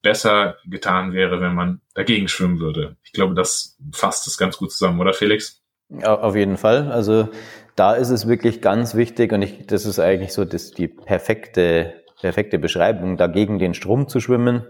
besser 0.01 0.57
getan 0.65 1.13
wäre, 1.13 1.41
wenn 1.41 1.53
man 1.53 1.81
dagegen 1.93 2.27
schwimmen 2.27 2.59
würde. 2.59 2.95
Ich 3.03 3.11
glaube, 3.11 3.35
das 3.35 3.77
fasst 3.93 4.25
es 4.27 4.37
ganz 4.37 4.57
gut 4.57 4.71
zusammen, 4.71 4.99
oder 4.99 5.13
Felix? 5.13 5.61
Auf 6.03 6.35
jeden 6.35 6.57
Fall. 6.57 6.91
Also 6.91 7.29
da 7.75 7.93
ist 7.93 8.09
es 8.09 8.27
wirklich 8.27 8.61
ganz 8.61 8.95
wichtig 8.95 9.33
und 9.33 9.41
ich, 9.41 9.67
das 9.67 9.85
ist 9.85 9.99
eigentlich 9.99 10.33
so 10.33 10.45
das, 10.45 10.71
die 10.71 10.87
perfekte 10.87 12.00
perfekte 12.21 12.59
Beschreibung, 12.59 13.17
dagegen 13.17 13.59
den 13.59 13.73
Strom 13.73 14.07
zu 14.07 14.19
schwimmen 14.19 14.65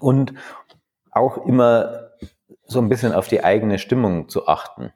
und 0.00 0.34
auch 1.10 1.46
immer 1.46 2.10
so 2.64 2.80
ein 2.80 2.88
bisschen 2.88 3.12
auf 3.12 3.28
die 3.28 3.44
eigene 3.44 3.78
Stimmung 3.78 4.28
zu 4.28 4.48
achten. 4.48 4.92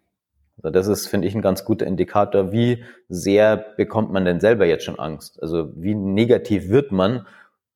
Also 0.56 0.70
das 0.70 0.88
ist, 0.88 1.06
finde 1.06 1.28
ich, 1.28 1.34
ein 1.34 1.42
ganz 1.42 1.64
guter 1.64 1.86
Indikator, 1.86 2.50
wie 2.50 2.84
sehr 3.08 3.56
bekommt 3.76 4.12
man 4.12 4.24
denn 4.24 4.40
selber 4.40 4.66
jetzt 4.66 4.84
schon 4.84 4.98
Angst? 4.98 5.40
Also 5.40 5.70
wie 5.76 5.94
negativ 5.94 6.68
wird 6.68 6.90
man? 6.90 7.26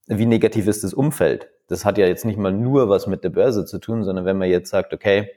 Wie 0.09 0.27
negativ 0.27 0.67
ist 0.67 0.83
das 0.83 0.93
Umfeld? 0.93 1.49
Das 1.69 1.85
hat 1.85 1.97
ja 1.97 2.07
jetzt 2.07 2.25
nicht 2.25 2.39
mal 2.39 2.53
nur 2.53 2.89
was 2.89 3.07
mit 3.07 3.23
der 3.23 3.31
Börse 3.31 3.65
zu 3.65 3.79
tun, 3.79 4.03
sondern 4.03 4.25
wenn 4.25 4.37
man 4.37 4.49
jetzt 4.49 4.71
sagt, 4.71 4.93
okay, 4.93 5.31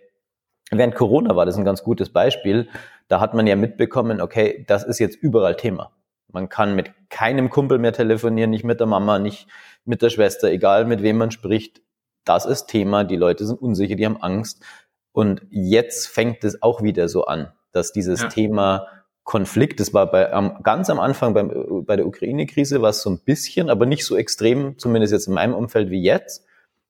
während 0.72 0.96
Corona 0.96 1.36
war 1.36 1.46
das 1.46 1.58
ein 1.58 1.66
ganz 1.66 1.84
gutes 1.84 2.10
Beispiel, 2.10 2.68
da 3.08 3.20
hat 3.20 3.36
man 3.36 3.46
ja 3.46 3.56
mitbekommen, 3.56 4.22
okay, 4.22 4.66
das 4.68 4.84
ist 4.84 4.98
jetzt 4.98 5.16
überall 5.16 5.56
Thema. 5.56 5.92
Man 6.36 6.50
kann 6.50 6.76
mit 6.76 6.92
keinem 7.10 7.50
Kumpel 7.50 7.80
mehr 7.80 7.94
telefonieren, 7.94 8.50
nicht 8.50 8.66
mit 8.66 8.82
der 8.82 8.88
Mama, 8.88 9.20
nicht 9.20 9.48
mit 9.86 10.02
der 10.02 10.10
Schwester, 10.10 10.52
egal 10.52 10.84
mit 10.84 11.02
wem 11.02 11.18
man 11.18 11.32
spricht. 11.32 11.82
Das 12.26 12.46
ist 12.46 12.66
Thema. 12.66 13.06
Die 13.06 13.16
Leute 13.16 13.46
sind 13.46 13.62
unsicher, 13.62 13.96
die 13.96 14.06
haben 14.06 14.22
Angst. 14.22 14.62
Und 15.14 15.44
jetzt 15.50 16.10
fängt 16.10 16.44
es 16.44 16.62
auch 16.62 16.84
wieder 16.84 17.08
so 17.08 17.24
an, 17.24 17.54
dass 17.72 17.94
dieses 17.94 18.24
ja. 18.24 18.28
Thema 18.28 18.86
Konflikt, 19.24 19.80
das 19.80 19.94
war 19.94 20.12
bei, 20.12 20.34
am, 20.34 20.62
ganz 20.62 20.90
am 20.90 21.00
Anfang 21.00 21.34
beim, 21.34 21.86
bei 21.86 21.96
der 21.96 22.06
Ukraine-Krise, 22.06 22.82
war 22.82 22.90
es 22.90 23.02
so 23.02 23.12
ein 23.12 23.20
bisschen, 23.24 23.70
aber 23.70 23.86
nicht 23.86 24.04
so 24.04 24.18
extrem, 24.18 24.78
zumindest 24.78 25.14
jetzt 25.14 25.30
in 25.30 25.36
meinem 25.36 25.54
Umfeld 25.54 25.90
wie 25.90 26.04
jetzt, 26.04 26.46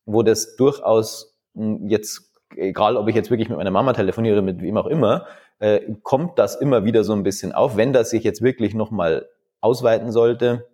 wo 0.08 0.24
das 0.24 0.56
durchaus 0.56 1.38
hm, 1.54 1.88
jetzt, 1.88 2.34
egal 2.56 2.98
ob 2.98 3.08
ich 3.10 3.16
jetzt 3.16 3.30
wirklich 3.30 3.50
mit 3.50 3.60
meiner 3.60 3.70
Mama 3.70 3.94
telefoniere, 3.94 4.42
mit 4.42 4.60
wem 4.60 4.76
auch 4.76 4.88
immer, 4.88 5.28
äh, 5.60 5.82
kommt 6.02 6.40
das 6.40 6.56
immer 6.56 6.84
wieder 6.84 7.04
so 7.04 7.14
ein 7.14 7.22
bisschen 7.22 7.52
auf. 7.52 7.78
Wenn 7.78 7.94
das 7.94 8.10
sich 8.10 8.24
jetzt 8.24 8.42
wirklich 8.42 8.74
nochmal 8.74 9.30
ausweiten 9.66 10.12
sollte, 10.12 10.70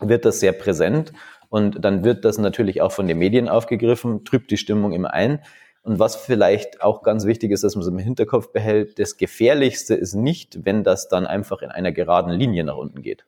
wird 0.00 0.24
das 0.24 0.40
sehr 0.40 0.52
präsent 0.52 1.12
und 1.48 1.84
dann 1.84 2.04
wird 2.04 2.24
das 2.24 2.36
natürlich 2.36 2.82
auch 2.82 2.90
von 2.90 3.06
den 3.06 3.18
Medien 3.18 3.48
aufgegriffen, 3.48 4.24
trübt 4.24 4.50
die 4.50 4.56
Stimmung 4.56 4.92
immer 4.92 5.14
ein. 5.14 5.40
Und 5.82 5.98
was 5.98 6.16
vielleicht 6.16 6.82
auch 6.82 7.02
ganz 7.02 7.26
wichtig 7.26 7.52
ist, 7.52 7.62
dass 7.62 7.76
man 7.76 7.82
es 7.82 7.88
im 7.88 7.98
Hinterkopf 7.98 8.52
behält, 8.52 8.98
das 8.98 9.18
Gefährlichste 9.18 9.94
ist 9.94 10.14
nicht, 10.14 10.64
wenn 10.64 10.82
das 10.82 11.08
dann 11.08 11.26
einfach 11.26 11.62
in 11.62 11.70
einer 11.70 11.92
geraden 11.92 12.32
Linie 12.32 12.64
nach 12.64 12.76
unten 12.76 13.02
geht. 13.02 13.24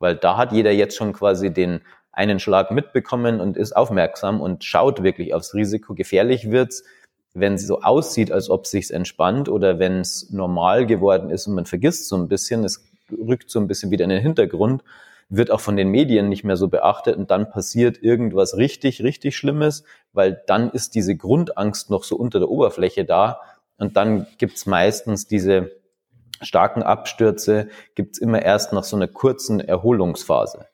Weil 0.00 0.16
da 0.16 0.36
hat 0.36 0.52
jeder 0.52 0.72
jetzt 0.72 0.96
schon 0.96 1.12
quasi 1.12 1.52
den 1.52 1.80
einen 2.10 2.40
Schlag 2.40 2.72
mitbekommen 2.72 3.40
und 3.40 3.56
ist 3.56 3.74
aufmerksam 3.74 4.40
und 4.40 4.64
schaut 4.64 5.02
wirklich 5.02 5.32
aufs 5.32 5.54
Risiko. 5.54 5.94
Gefährlich 5.94 6.50
wird's, 6.50 6.84
wenn 7.32 7.54
es 7.54 7.66
so 7.66 7.80
aussieht, 7.80 8.30
als 8.30 8.50
ob 8.50 8.66
sich's 8.66 8.90
entspannt 8.90 9.48
oder 9.48 9.78
wenn 9.78 10.00
es 10.00 10.30
normal 10.30 10.84
geworden 10.84 11.30
ist 11.30 11.46
und 11.46 11.54
man 11.54 11.64
vergisst 11.64 12.08
so 12.08 12.16
ein 12.16 12.28
bisschen, 12.28 12.64
es 12.64 12.91
rückt 13.12 13.50
so 13.50 13.60
ein 13.60 13.68
bisschen 13.68 13.90
wieder 13.90 14.04
in 14.04 14.10
den 14.10 14.22
Hintergrund, 14.22 14.82
wird 15.28 15.50
auch 15.50 15.60
von 15.60 15.76
den 15.76 15.88
Medien 15.88 16.28
nicht 16.28 16.44
mehr 16.44 16.56
so 16.56 16.68
beachtet 16.68 17.16
und 17.16 17.30
dann 17.30 17.50
passiert 17.50 18.02
irgendwas 18.02 18.56
richtig, 18.56 19.02
richtig 19.02 19.36
Schlimmes, 19.36 19.84
weil 20.12 20.42
dann 20.46 20.70
ist 20.70 20.94
diese 20.94 21.16
Grundangst 21.16 21.90
noch 21.90 22.04
so 22.04 22.16
unter 22.16 22.38
der 22.38 22.50
Oberfläche 22.50 23.04
da 23.04 23.40
und 23.78 23.96
dann 23.96 24.26
gibt's 24.38 24.66
meistens 24.66 25.26
diese 25.26 25.72
starken 26.42 26.82
Abstürze, 26.82 27.68
gibt's 27.94 28.18
immer 28.18 28.42
erst 28.42 28.72
nach 28.72 28.84
so 28.84 28.96
einer 28.96 29.08
kurzen 29.08 29.60
Erholungsphase. 29.60 30.66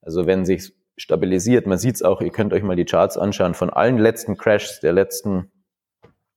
Also 0.00 0.26
wenn 0.26 0.46
sich 0.46 0.72
stabilisiert, 0.96 1.66
man 1.66 1.78
sieht's 1.78 2.02
auch, 2.02 2.20
ihr 2.20 2.30
könnt 2.30 2.52
euch 2.52 2.62
mal 2.62 2.76
die 2.76 2.84
Charts 2.84 3.18
anschauen, 3.18 3.54
von 3.54 3.70
allen 3.70 3.98
letzten 3.98 4.36
Crashs 4.36 4.80
der 4.80 4.92
letzten 4.92 5.50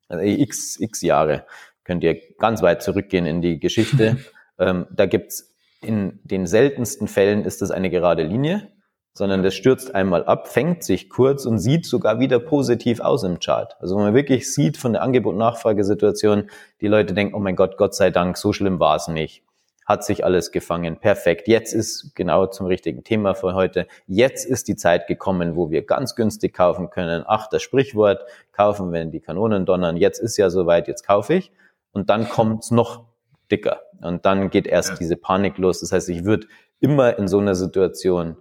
also 0.10 0.24
x, 0.24 0.80
x 0.80 1.02
Jahre, 1.02 1.46
könnt 1.84 2.04
ihr 2.04 2.20
ganz 2.40 2.62
weit 2.62 2.82
zurückgehen 2.82 3.26
in 3.26 3.42
die 3.42 3.60
Geschichte. 3.60 4.18
ähm, 4.60 4.88
da 4.92 5.06
gibt's 5.06 5.56
in 5.82 6.20
den 6.24 6.46
seltensten 6.46 7.08
Fällen 7.08 7.46
ist 7.46 7.62
das 7.62 7.72
eine 7.72 7.90
gerade 7.90 8.24
Linie, 8.24 8.70
sondern 9.14 9.44
das 9.44 9.56
stürzt 9.56 9.96
einmal 9.96 10.24
ab, 10.26 10.48
fängt 10.48 10.84
sich 10.84 11.10
kurz 11.10 11.46
und 11.46 11.60
sieht 11.60 11.86
sogar 11.86 12.20
wieder 12.20 12.40
positiv 12.40 13.00
aus 13.00 13.24
im 13.24 13.40
Chart. 13.40 13.76
Also 13.80 13.96
wo 13.96 14.00
man 14.00 14.14
wirklich 14.14 14.54
sieht 14.54 14.78
von 14.78 14.94
der 14.94 15.02
Angebot-Nachfragesituation, 15.02 16.50
die 16.82 16.88
Leute 16.88 17.14
denken, 17.14 17.34
oh 17.34 17.40
mein 17.40 17.56
Gott, 17.56 17.78
Gott 17.78 17.96
sei 17.96 18.12
Dank, 18.12 18.38
so 18.38 18.54
schlimm 18.54 18.80
war 18.80 18.96
es 18.96 19.08
nicht. 19.08 19.44
Hat 19.86 20.06
sich 20.06 20.24
alles 20.24 20.52
gefangen, 20.52 21.00
perfekt. 21.00 21.48
Jetzt 21.48 21.74
ist 21.74 22.12
genau 22.14 22.46
zum 22.46 22.68
richtigen 22.68 23.04
Thema 23.04 23.34
für 23.34 23.56
heute. 23.56 23.88
Jetzt 24.06 24.46
ist 24.46 24.68
die 24.68 24.76
Zeit 24.76 25.08
gekommen, 25.08 25.56
wo 25.56 25.72
wir 25.72 25.84
ganz 25.84 26.16
günstig 26.16 26.54
kaufen 26.54 26.92
können. 26.92 27.24
Ach, 27.26 27.48
das 27.48 27.64
Sprichwort, 27.64 28.24
kaufen, 28.52 28.92
wenn 28.92 29.10
die 29.10 29.20
Kanonen 29.20 29.66
donnern. 29.66 29.98
Jetzt 29.98 30.20
ist 30.20 30.38
ja 30.38 30.52
soweit, 30.52 30.88
jetzt 30.88 31.08
kaufe 31.08 31.34
ich. 31.34 31.52
Und 31.92 32.12
dann 32.12 32.30
kommt's 32.30 32.70
noch 32.70 33.09
dicker. 33.52 33.82
Und 34.02 34.26
dann 34.26 34.50
geht 34.50 34.68
erst 34.68 34.90
ja. 34.90 34.96
diese 34.96 35.16
Panik 35.16 35.58
los. 35.58 35.80
Das 35.82 35.92
heißt, 35.92 36.10
ich 36.10 36.24
würde 36.24 36.48
immer 36.80 37.18
in 37.18 37.28
so 37.28 37.40
einer 37.40 37.56
Situation 37.56 38.38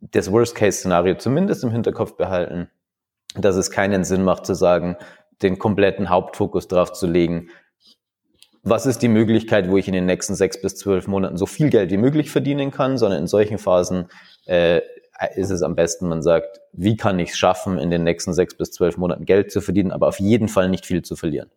das 0.00 0.30
Worst-Case-Szenario 0.30 1.16
zumindest 1.16 1.64
im 1.64 1.70
Hinterkopf 1.70 2.16
behalten, 2.16 2.70
dass 3.34 3.56
es 3.56 3.70
keinen 3.70 4.04
Sinn 4.04 4.24
macht 4.24 4.46
zu 4.46 4.54
sagen, 4.54 4.96
den 5.42 5.58
kompletten 5.58 6.08
Hauptfokus 6.08 6.68
drauf 6.68 6.92
zu 6.92 7.06
legen. 7.06 7.48
Was 8.62 8.86
ist 8.86 9.02
die 9.02 9.08
Möglichkeit, 9.08 9.70
wo 9.70 9.76
ich 9.76 9.86
in 9.86 9.94
den 9.94 10.06
nächsten 10.06 10.34
sechs 10.34 10.60
bis 10.60 10.76
zwölf 10.76 11.06
Monaten 11.06 11.36
so 11.36 11.46
viel 11.46 11.70
Geld 11.70 11.90
wie 11.90 11.98
möglich 11.98 12.30
verdienen 12.30 12.70
kann, 12.70 12.98
sondern 12.98 13.20
in 13.20 13.26
solchen 13.26 13.58
Phasen 13.58 14.08
äh, 14.46 14.80
ist 15.34 15.50
es 15.50 15.62
am 15.62 15.76
besten, 15.76 16.08
man 16.08 16.22
sagt, 16.22 16.60
wie 16.72 16.96
kann 16.96 17.18
ich 17.18 17.30
es 17.30 17.38
schaffen, 17.38 17.78
in 17.78 17.90
den 17.90 18.04
nächsten 18.04 18.32
sechs 18.32 18.56
bis 18.56 18.72
zwölf 18.72 18.96
Monaten 18.96 19.24
Geld 19.24 19.50
zu 19.50 19.60
verdienen, 19.60 19.92
aber 19.92 20.08
auf 20.08 20.20
jeden 20.20 20.48
Fall 20.48 20.68
nicht 20.68 20.84
viel 20.84 21.02
zu 21.02 21.16
verlieren. 21.16 21.50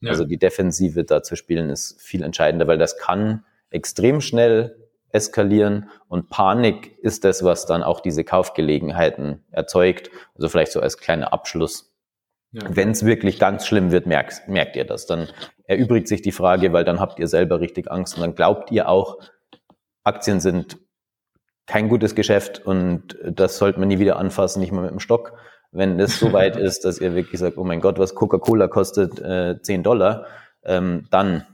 Ja. 0.00 0.10
Also 0.10 0.24
die 0.24 0.38
Defensive 0.38 1.04
da 1.04 1.22
zu 1.22 1.36
spielen 1.36 1.70
ist 1.70 2.00
viel 2.00 2.22
entscheidender, 2.22 2.66
weil 2.66 2.78
das 2.78 2.98
kann 2.98 3.44
extrem 3.70 4.20
schnell 4.20 4.76
eskalieren 5.10 5.88
und 6.08 6.28
Panik 6.28 6.98
ist 6.98 7.24
das, 7.24 7.42
was 7.42 7.66
dann 7.66 7.82
auch 7.82 8.00
diese 8.00 8.24
Kaufgelegenheiten 8.24 9.44
erzeugt. 9.50 10.10
Also 10.34 10.48
vielleicht 10.48 10.72
so 10.72 10.80
als 10.80 10.98
kleiner 10.98 11.32
Abschluss. 11.32 11.92
Ja. 12.52 12.62
Wenn 12.68 12.90
es 12.90 13.04
wirklich 13.04 13.38
ganz 13.38 13.66
schlimm 13.66 13.90
wird, 13.90 14.06
merkt, 14.06 14.46
merkt 14.48 14.76
ihr 14.76 14.84
das. 14.84 15.06
Dann 15.06 15.28
erübrigt 15.64 16.08
sich 16.08 16.22
die 16.22 16.32
Frage, 16.32 16.72
weil 16.72 16.84
dann 16.84 17.00
habt 17.00 17.18
ihr 17.18 17.28
selber 17.28 17.60
richtig 17.60 17.90
Angst 17.90 18.16
und 18.16 18.20
dann 18.20 18.34
glaubt 18.34 18.70
ihr 18.70 18.88
auch, 18.88 19.18
Aktien 20.04 20.40
sind 20.40 20.78
kein 21.66 21.88
gutes 21.88 22.14
Geschäft 22.14 22.64
und 22.64 23.18
das 23.24 23.58
sollte 23.58 23.80
man 23.80 23.88
nie 23.88 23.98
wieder 23.98 24.16
anfassen, 24.16 24.60
nicht 24.60 24.72
mal 24.72 24.82
mit 24.82 24.92
dem 24.92 25.00
Stock. 25.00 25.36
Wenn 25.76 26.00
es 26.00 26.18
so 26.18 26.32
weit 26.32 26.56
ist, 26.56 26.84
dass 26.84 27.00
ihr 27.00 27.14
wirklich 27.14 27.40
sagt, 27.40 27.58
oh 27.58 27.64
mein 27.64 27.80
Gott, 27.80 27.98
was 27.98 28.14
Coca-Cola 28.14 28.68
kostet 28.68 29.18
äh, 29.20 29.60
10 29.60 29.82
Dollar, 29.82 30.26
ähm, 30.64 31.06
dann, 31.10 31.44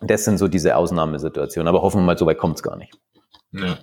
das 0.00 0.24
sind 0.24 0.38
so 0.38 0.48
diese 0.48 0.76
Ausnahmesituationen. 0.76 1.68
Aber 1.68 1.82
hoffen 1.82 2.00
wir 2.00 2.06
mal, 2.06 2.18
so 2.18 2.26
weit 2.26 2.38
kommt 2.38 2.56
es 2.56 2.62
gar 2.62 2.76
nicht. 2.76 2.92
Ja, 3.52 3.78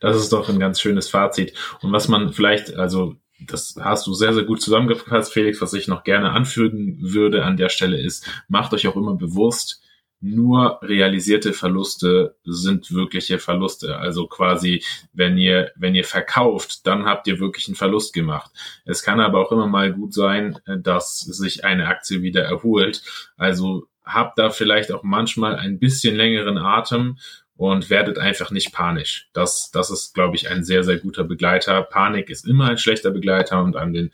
das 0.00 0.16
ist 0.16 0.32
doch 0.32 0.48
ein 0.48 0.60
ganz 0.60 0.80
schönes 0.80 1.08
Fazit. 1.08 1.52
Und 1.82 1.92
was 1.92 2.08
man 2.08 2.32
vielleicht, 2.32 2.76
also 2.76 3.16
das 3.46 3.76
hast 3.80 4.06
du 4.06 4.14
sehr, 4.14 4.32
sehr 4.32 4.44
gut 4.44 4.60
zusammengefasst, 4.62 5.32
Felix, 5.32 5.60
was 5.60 5.72
ich 5.72 5.88
noch 5.88 6.04
gerne 6.04 6.30
anfügen 6.30 6.98
würde 7.00 7.44
an 7.44 7.56
der 7.56 7.68
Stelle 7.68 8.00
ist, 8.00 8.26
macht 8.48 8.72
euch 8.72 8.88
auch 8.88 8.96
immer 8.96 9.14
bewusst, 9.14 9.82
nur 10.20 10.80
realisierte 10.82 11.52
Verluste 11.52 12.36
sind 12.44 12.92
wirkliche 12.92 13.38
Verluste. 13.38 13.98
Also 13.98 14.26
quasi, 14.26 14.82
wenn 15.12 15.38
ihr, 15.38 15.70
wenn 15.76 15.94
ihr 15.94 16.04
verkauft, 16.04 16.86
dann 16.86 17.04
habt 17.04 17.26
ihr 17.28 17.38
wirklich 17.38 17.68
einen 17.68 17.76
Verlust 17.76 18.12
gemacht. 18.12 18.50
Es 18.84 19.02
kann 19.02 19.20
aber 19.20 19.40
auch 19.40 19.52
immer 19.52 19.66
mal 19.68 19.92
gut 19.92 20.12
sein, 20.12 20.58
dass 20.66 21.20
sich 21.20 21.64
eine 21.64 21.86
Aktie 21.86 22.22
wieder 22.22 22.42
erholt. 22.42 23.02
Also 23.36 23.86
habt 24.04 24.38
da 24.38 24.50
vielleicht 24.50 24.90
auch 24.90 25.02
manchmal 25.02 25.56
ein 25.56 25.78
bisschen 25.78 26.16
längeren 26.16 26.58
Atem 26.58 27.18
und 27.56 27.90
werdet 27.90 28.18
einfach 28.18 28.50
nicht 28.50 28.72
panisch. 28.72 29.28
Das, 29.32 29.70
das 29.72 29.90
ist, 29.90 30.14
glaube 30.14 30.36
ich, 30.36 30.48
ein 30.48 30.64
sehr, 30.64 30.84
sehr 30.84 30.98
guter 30.98 31.24
Begleiter. 31.24 31.82
Panik 31.82 32.30
ist 32.30 32.46
immer 32.46 32.68
ein 32.68 32.78
schlechter 32.78 33.10
Begleiter 33.10 33.60
und 33.62 33.76
an 33.76 33.92
den 33.92 34.12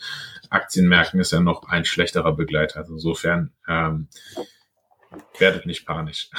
Aktienmärkten 0.48 1.20
ist 1.20 1.32
er 1.32 1.40
noch 1.40 1.68
ein 1.68 1.84
schlechterer 1.84 2.34
Begleiter. 2.34 2.80
Also 2.80 2.94
insofern 2.94 3.52
ähm, 3.68 4.08
werdet 5.38 5.66
nicht 5.66 5.86
panisch. 5.86 6.30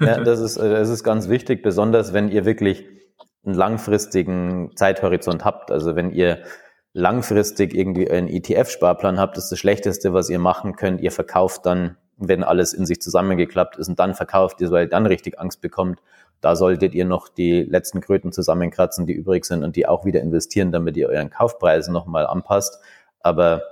ja, 0.00 0.20
das 0.24 0.40
ist, 0.40 0.56
äh, 0.56 0.70
das 0.70 0.88
ist 0.88 1.04
ganz 1.04 1.28
wichtig, 1.28 1.62
besonders 1.62 2.12
wenn 2.12 2.28
ihr 2.28 2.44
wirklich 2.44 2.84
einen 3.44 3.54
langfristigen 3.54 4.72
Zeithorizont 4.76 5.44
habt. 5.44 5.70
Also 5.70 5.96
wenn 5.96 6.10
ihr 6.10 6.42
langfristig 6.92 7.74
irgendwie 7.74 8.10
einen 8.10 8.28
ETF-Sparplan 8.28 9.18
habt, 9.18 9.36
ist 9.36 9.50
das 9.50 9.58
Schlechteste, 9.58 10.12
was 10.12 10.30
ihr 10.30 10.38
machen 10.38 10.76
könnt. 10.76 11.00
Ihr 11.00 11.12
verkauft 11.12 11.66
dann 11.66 11.96
wenn 12.16 12.42
alles 12.42 12.72
in 12.72 12.86
sich 12.86 13.00
zusammengeklappt 13.00 13.76
ist 13.76 13.88
und 13.88 13.98
dann 13.98 14.14
verkauft 14.14 14.60
ihr, 14.60 14.70
weil 14.70 14.86
ihr 14.86 14.90
dann 14.90 15.06
richtig 15.06 15.38
Angst 15.38 15.60
bekommt, 15.60 16.00
da 16.40 16.56
solltet 16.56 16.94
ihr 16.94 17.04
noch 17.04 17.28
die 17.28 17.62
letzten 17.62 18.00
Kröten 18.00 18.32
zusammenkratzen, 18.32 19.06
die 19.06 19.14
übrig 19.14 19.44
sind 19.44 19.64
und 19.64 19.76
die 19.76 19.86
auch 19.86 20.04
wieder 20.04 20.20
investieren, 20.20 20.72
damit 20.72 20.96
ihr 20.96 21.08
euren 21.08 21.30
Kaufpreis 21.30 21.88
nochmal 21.88 22.26
anpasst. 22.26 22.78
Aber 23.20 23.62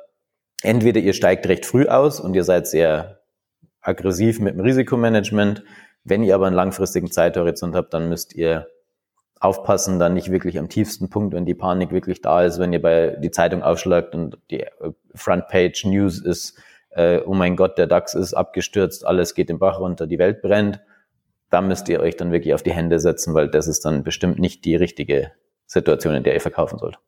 entweder 0.63 1.01
ihr 1.01 1.13
steigt 1.13 1.47
recht 1.47 1.67
früh 1.67 1.87
aus 1.87 2.21
und 2.21 2.35
ihr 2.35 2.45
seid 2.45 2.67
sehr 2.67 3.14
aggressiv 3.85 4.41
mit 4.41 4.55
dem 4.55 4.61
Risikomanagement. 4.61 5.63
Wenn 6.03 6.23
ihr 6.23 6.35
aber 6.35 6.47
einen 6.47 6.57
langfristigen 6.57 7.11
Zeithorizont 7.11 7.75
habt, 7.75 7.95
dann 7.95 8.09
müsst 8.09 8.35
ihr 8.35 8.67
aufpassen, 9.41 9.99
dann 9.99 10.15
nicht 10.15 10.31
wirklich 10.31 10.59
am 10.59 10.69
tiefsten 10.69 11.11
Punkt, 11.11 11.35
wenn 11.35 11.45
die 11.45 11.55
Panik 11.55 11.93
wirklich 11.93 12.23
da 12.23 12.43
ist, 12.45 12.59
wenn 12.59 12.73
ihr 12.73 12.81
bei 12.81 13.17
die 13.21 13.31
Zeitung 13.31 13.63
aufschlagt 13.63 14.15
und 14.15 14.39
die 14.51 14.65
Frontpage 15.15 15.85
News 15.85 16.19
ist, 16.19 16.59
äh, 16.91 17.21
oh 17.27 17.35
mein 17.35 17.57
Gott, 17.57 17.77
der 17.77 17.87
DAX 17.87 18.15
ist 18.15 18.35
abgestürzt, 18.35 19.07
alles 19.07 19.35
geht 19.35 19.51
den 19.51 19.59
Bach 19.59 19.81
runter, 19.81 20.07
die 20.07 20.19
Welt 20.19 20.41
brennt, 20.41 20.81
da 21.51 21.61
müsst 21.61 21.89
ihr 21.89 22.01
euch 22.01 22.17
dann 22.17 22.33
wirklich 22.33 22.55
auf 22.55 22.63
die 22.63 22.73
Hände 22.73 22.99
setzen, 22.99 23.35
weil 23.35 23.49
das 23.49 23.69
ist 23.69 23.85
dann 23.85 24.03
bestimmt 24.03 24.39
nicht 24.39 24.65
die 24.65 24.77
richtige 24.77 25.33
Situation, 25.67 26.15
in 26.15 26.23
der 26.23 26.35
ihr 26.35 26.41
verkaufen 26.41 26.79
sollt. 26.79 26.99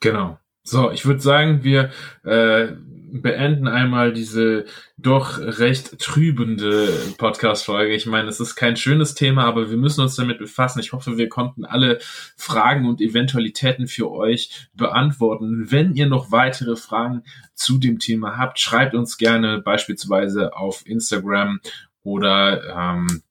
Genau. 0.00 0.38
So, 0.62 0.90
ich 0.90 1.06
würde 1.06 1.20
sagen, 1.20 1.62
wir 1.62 1.90
äh, 2.24 2.72
beenden 3.12 3.68
einmal 3.68 4.12
diese 4.12 4.64
doch 4.96 5.38
recht 5.38 5.98
trübende 5.98 6.88
Podcast-Folge. 7.18 7.94
Ich 7.94 8.06
meine, 8.06 8.28
es 8.28 8.40
ist 8.40 8.56
kein 8.56 8.76
schönes 8.76 9.14
Thema, 9.14 9.44
aber 9.44 9.70
wir 9.70 9.76
müssen 9.76 10.00
uns 10.00 10.16
damit 10.16 10.38
befassen. 10.38 10.80
Ich 10.80 10.92
hoffe, 10.92 11.16
wir 11.16 11.28
konnten 11.28 11.64
alle 11.64 11.98
Fragen 12.36 12.88
und 12.88 13.00
Eventualitäten 13.00 13.86
für 13.86 14.10
euch 14.10 14.68
beantworten. 14.74 15.70
Wenn 15.70 15.94
ihr 15.94 16.06
noch 16.06 16.32
weitere 16.32 16.76
Fragen 16.76 17.22
zu 17.54 17.78
dem 17.78 17.98
Thema 17.98 18.36
habt, 18.36 18.58
schreibt 18.58 18.94
uns 18.94 19.18
gerne 19.18 19.60
beispielsweise 19.60 20.56
auf 20.56 20.86
Instagram 20.86 21.60
oder 22.02 22.62
ähm, 22.76 23.22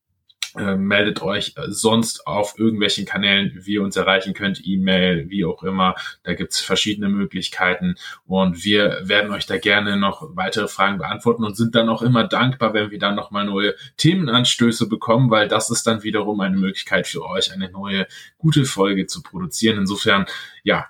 äh, 0.58 0.76
meldet 0.76 1.22
euch 1.22 1.54
sonst 1.68 2.26
auf 2.28 2.58
irgendwelchen 2.58 3.06
Kanälen, 3.06 3.52
wie 3.62 3.74
ihr 3.74 3.84
uns 3.84 3.96
erreichen 3.96 4.34
könnt, 4.34 4.66
E-Mail, 4.66 5.30
wie 5.30 5.46
auch 5.46 5.64
immer. 5.64 5.96
Da 6.24 6.34
gibt's 6.34 6.62
verschiedene 6.62 7.10
Möglichkeiten 7.10 7.96
und 8.26 8.64
wir 8.64 9.02
werden 9.04 9.32
euch 9.32 9.46
da 9.46 9.58
gerne 9.58 9.98
noch 9.98 10.36
weitere 10.36 10.68
Fragen 10.68 10.98
beantworten 10.98 11.44
und 11.44 11.58
sind 11.58 11.76
dann 11.76 11.90
auch 11.90 12.02
immer 12.02 12.28
dankbar, 12.28 12.74
wenn 12.74 12.92
wir 12.92 13.00
dann 13.00 13.16
nochmal 13.16 13.46
neue 13.46 13.76
Themenanstöße 13.98 14.88
bekommen, 14.88 15.30
weil 15.30 15.48
das 15.48 15.70
ist 15.70 15.88
dann 15.88 16.04
wiederum 16.04 16.40
eine 16.40 16.58
Möglichkeit 16.58 17.08
für 17.08 17.26
euch, 17.26 17.52
eine 17.52 17.70
neue 17.70 18.08
gute 18.38 18.66
Folge 18.66 19.08
zu 19.08 19.22
produzieren. 19.22 19.78
Insofern, 19.78 20.26
ja, 20.64 20.88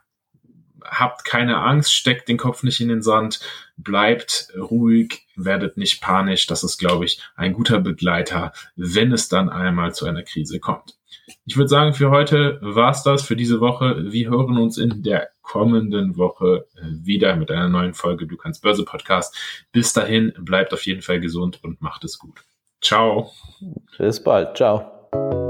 habt 0.83 1.25
keine 1.25 1.57
Angst, 1.57 1.93
steckt 1.93 2.29
den 2.29 2.37
Kopf 2.37 2.63
nicht 2.63 2.81
in 2.81 2.89
den 2.89 3.01
Sand, 3.01 3.39
bleibt 3.77 4.49
ruhig, 4.57 5.25
werdet 5.35 5.77
nicht 5.77 6.01
panisch. 6.01 6.47
Das 6.47 6.63
ist, 6.63 6.77
glaube 6.77 7.05
ich, 7.05 7.21
ein 7.35 7.53
guter 7.53 7.79
Begleiter, 7.79 8.53
wenn 8.75 9.11
es 9.11 9.29
dann 9.29 9.49
einmal 9.49 9.93
zu 9.93 10.05
einer 10.05 10.23
Krise 10.23 10.59
kommt. 10.59 10.95
Ich 11.45 11.57
würde 11.57 11.69
sagen, 11.69 11.93
für 11.93 12.11
heute 12.11 12.59
war's 12.61 13.03
das 13.03 13.23
für 13.23 13.35
diese 13.35 13.59
Woche. 13.59 14.11
Wir 14.11 14.29
hören 14.29 14.57
uns 14.57 14.77
in 14.77 15.01
der 15.01 15.29
kommenden 15.41 16.17
Woche 16.17 16.67
äh, 16.75 16.81
wieder 17.05 17.35
mit 17.35 17.51
einer 17.51 17.69
neuen 17.69 17.93
Folge 17.93 18.27
Du 18.27 18.37
kannst 18.37 18.61
Börse 18.61 18.83
Podcast. 18.83 19.35
Bis 19.71 19.93
dahin, 19.93 20.33
bleibt 20.39 20.73
auf 20.73 20.85
jeden 20.85 21.01
Fall 21.01 21.19
gesund 21.19 21.63
und 21.63 21.81
macht 21.81 22.03
es 22.03 22.19
gut. 22.19 22.43
Ciao. 22.81 23.31
Bis 23.97 24.23
bald. 24.23 24.57
Ciao. 24.57 25.44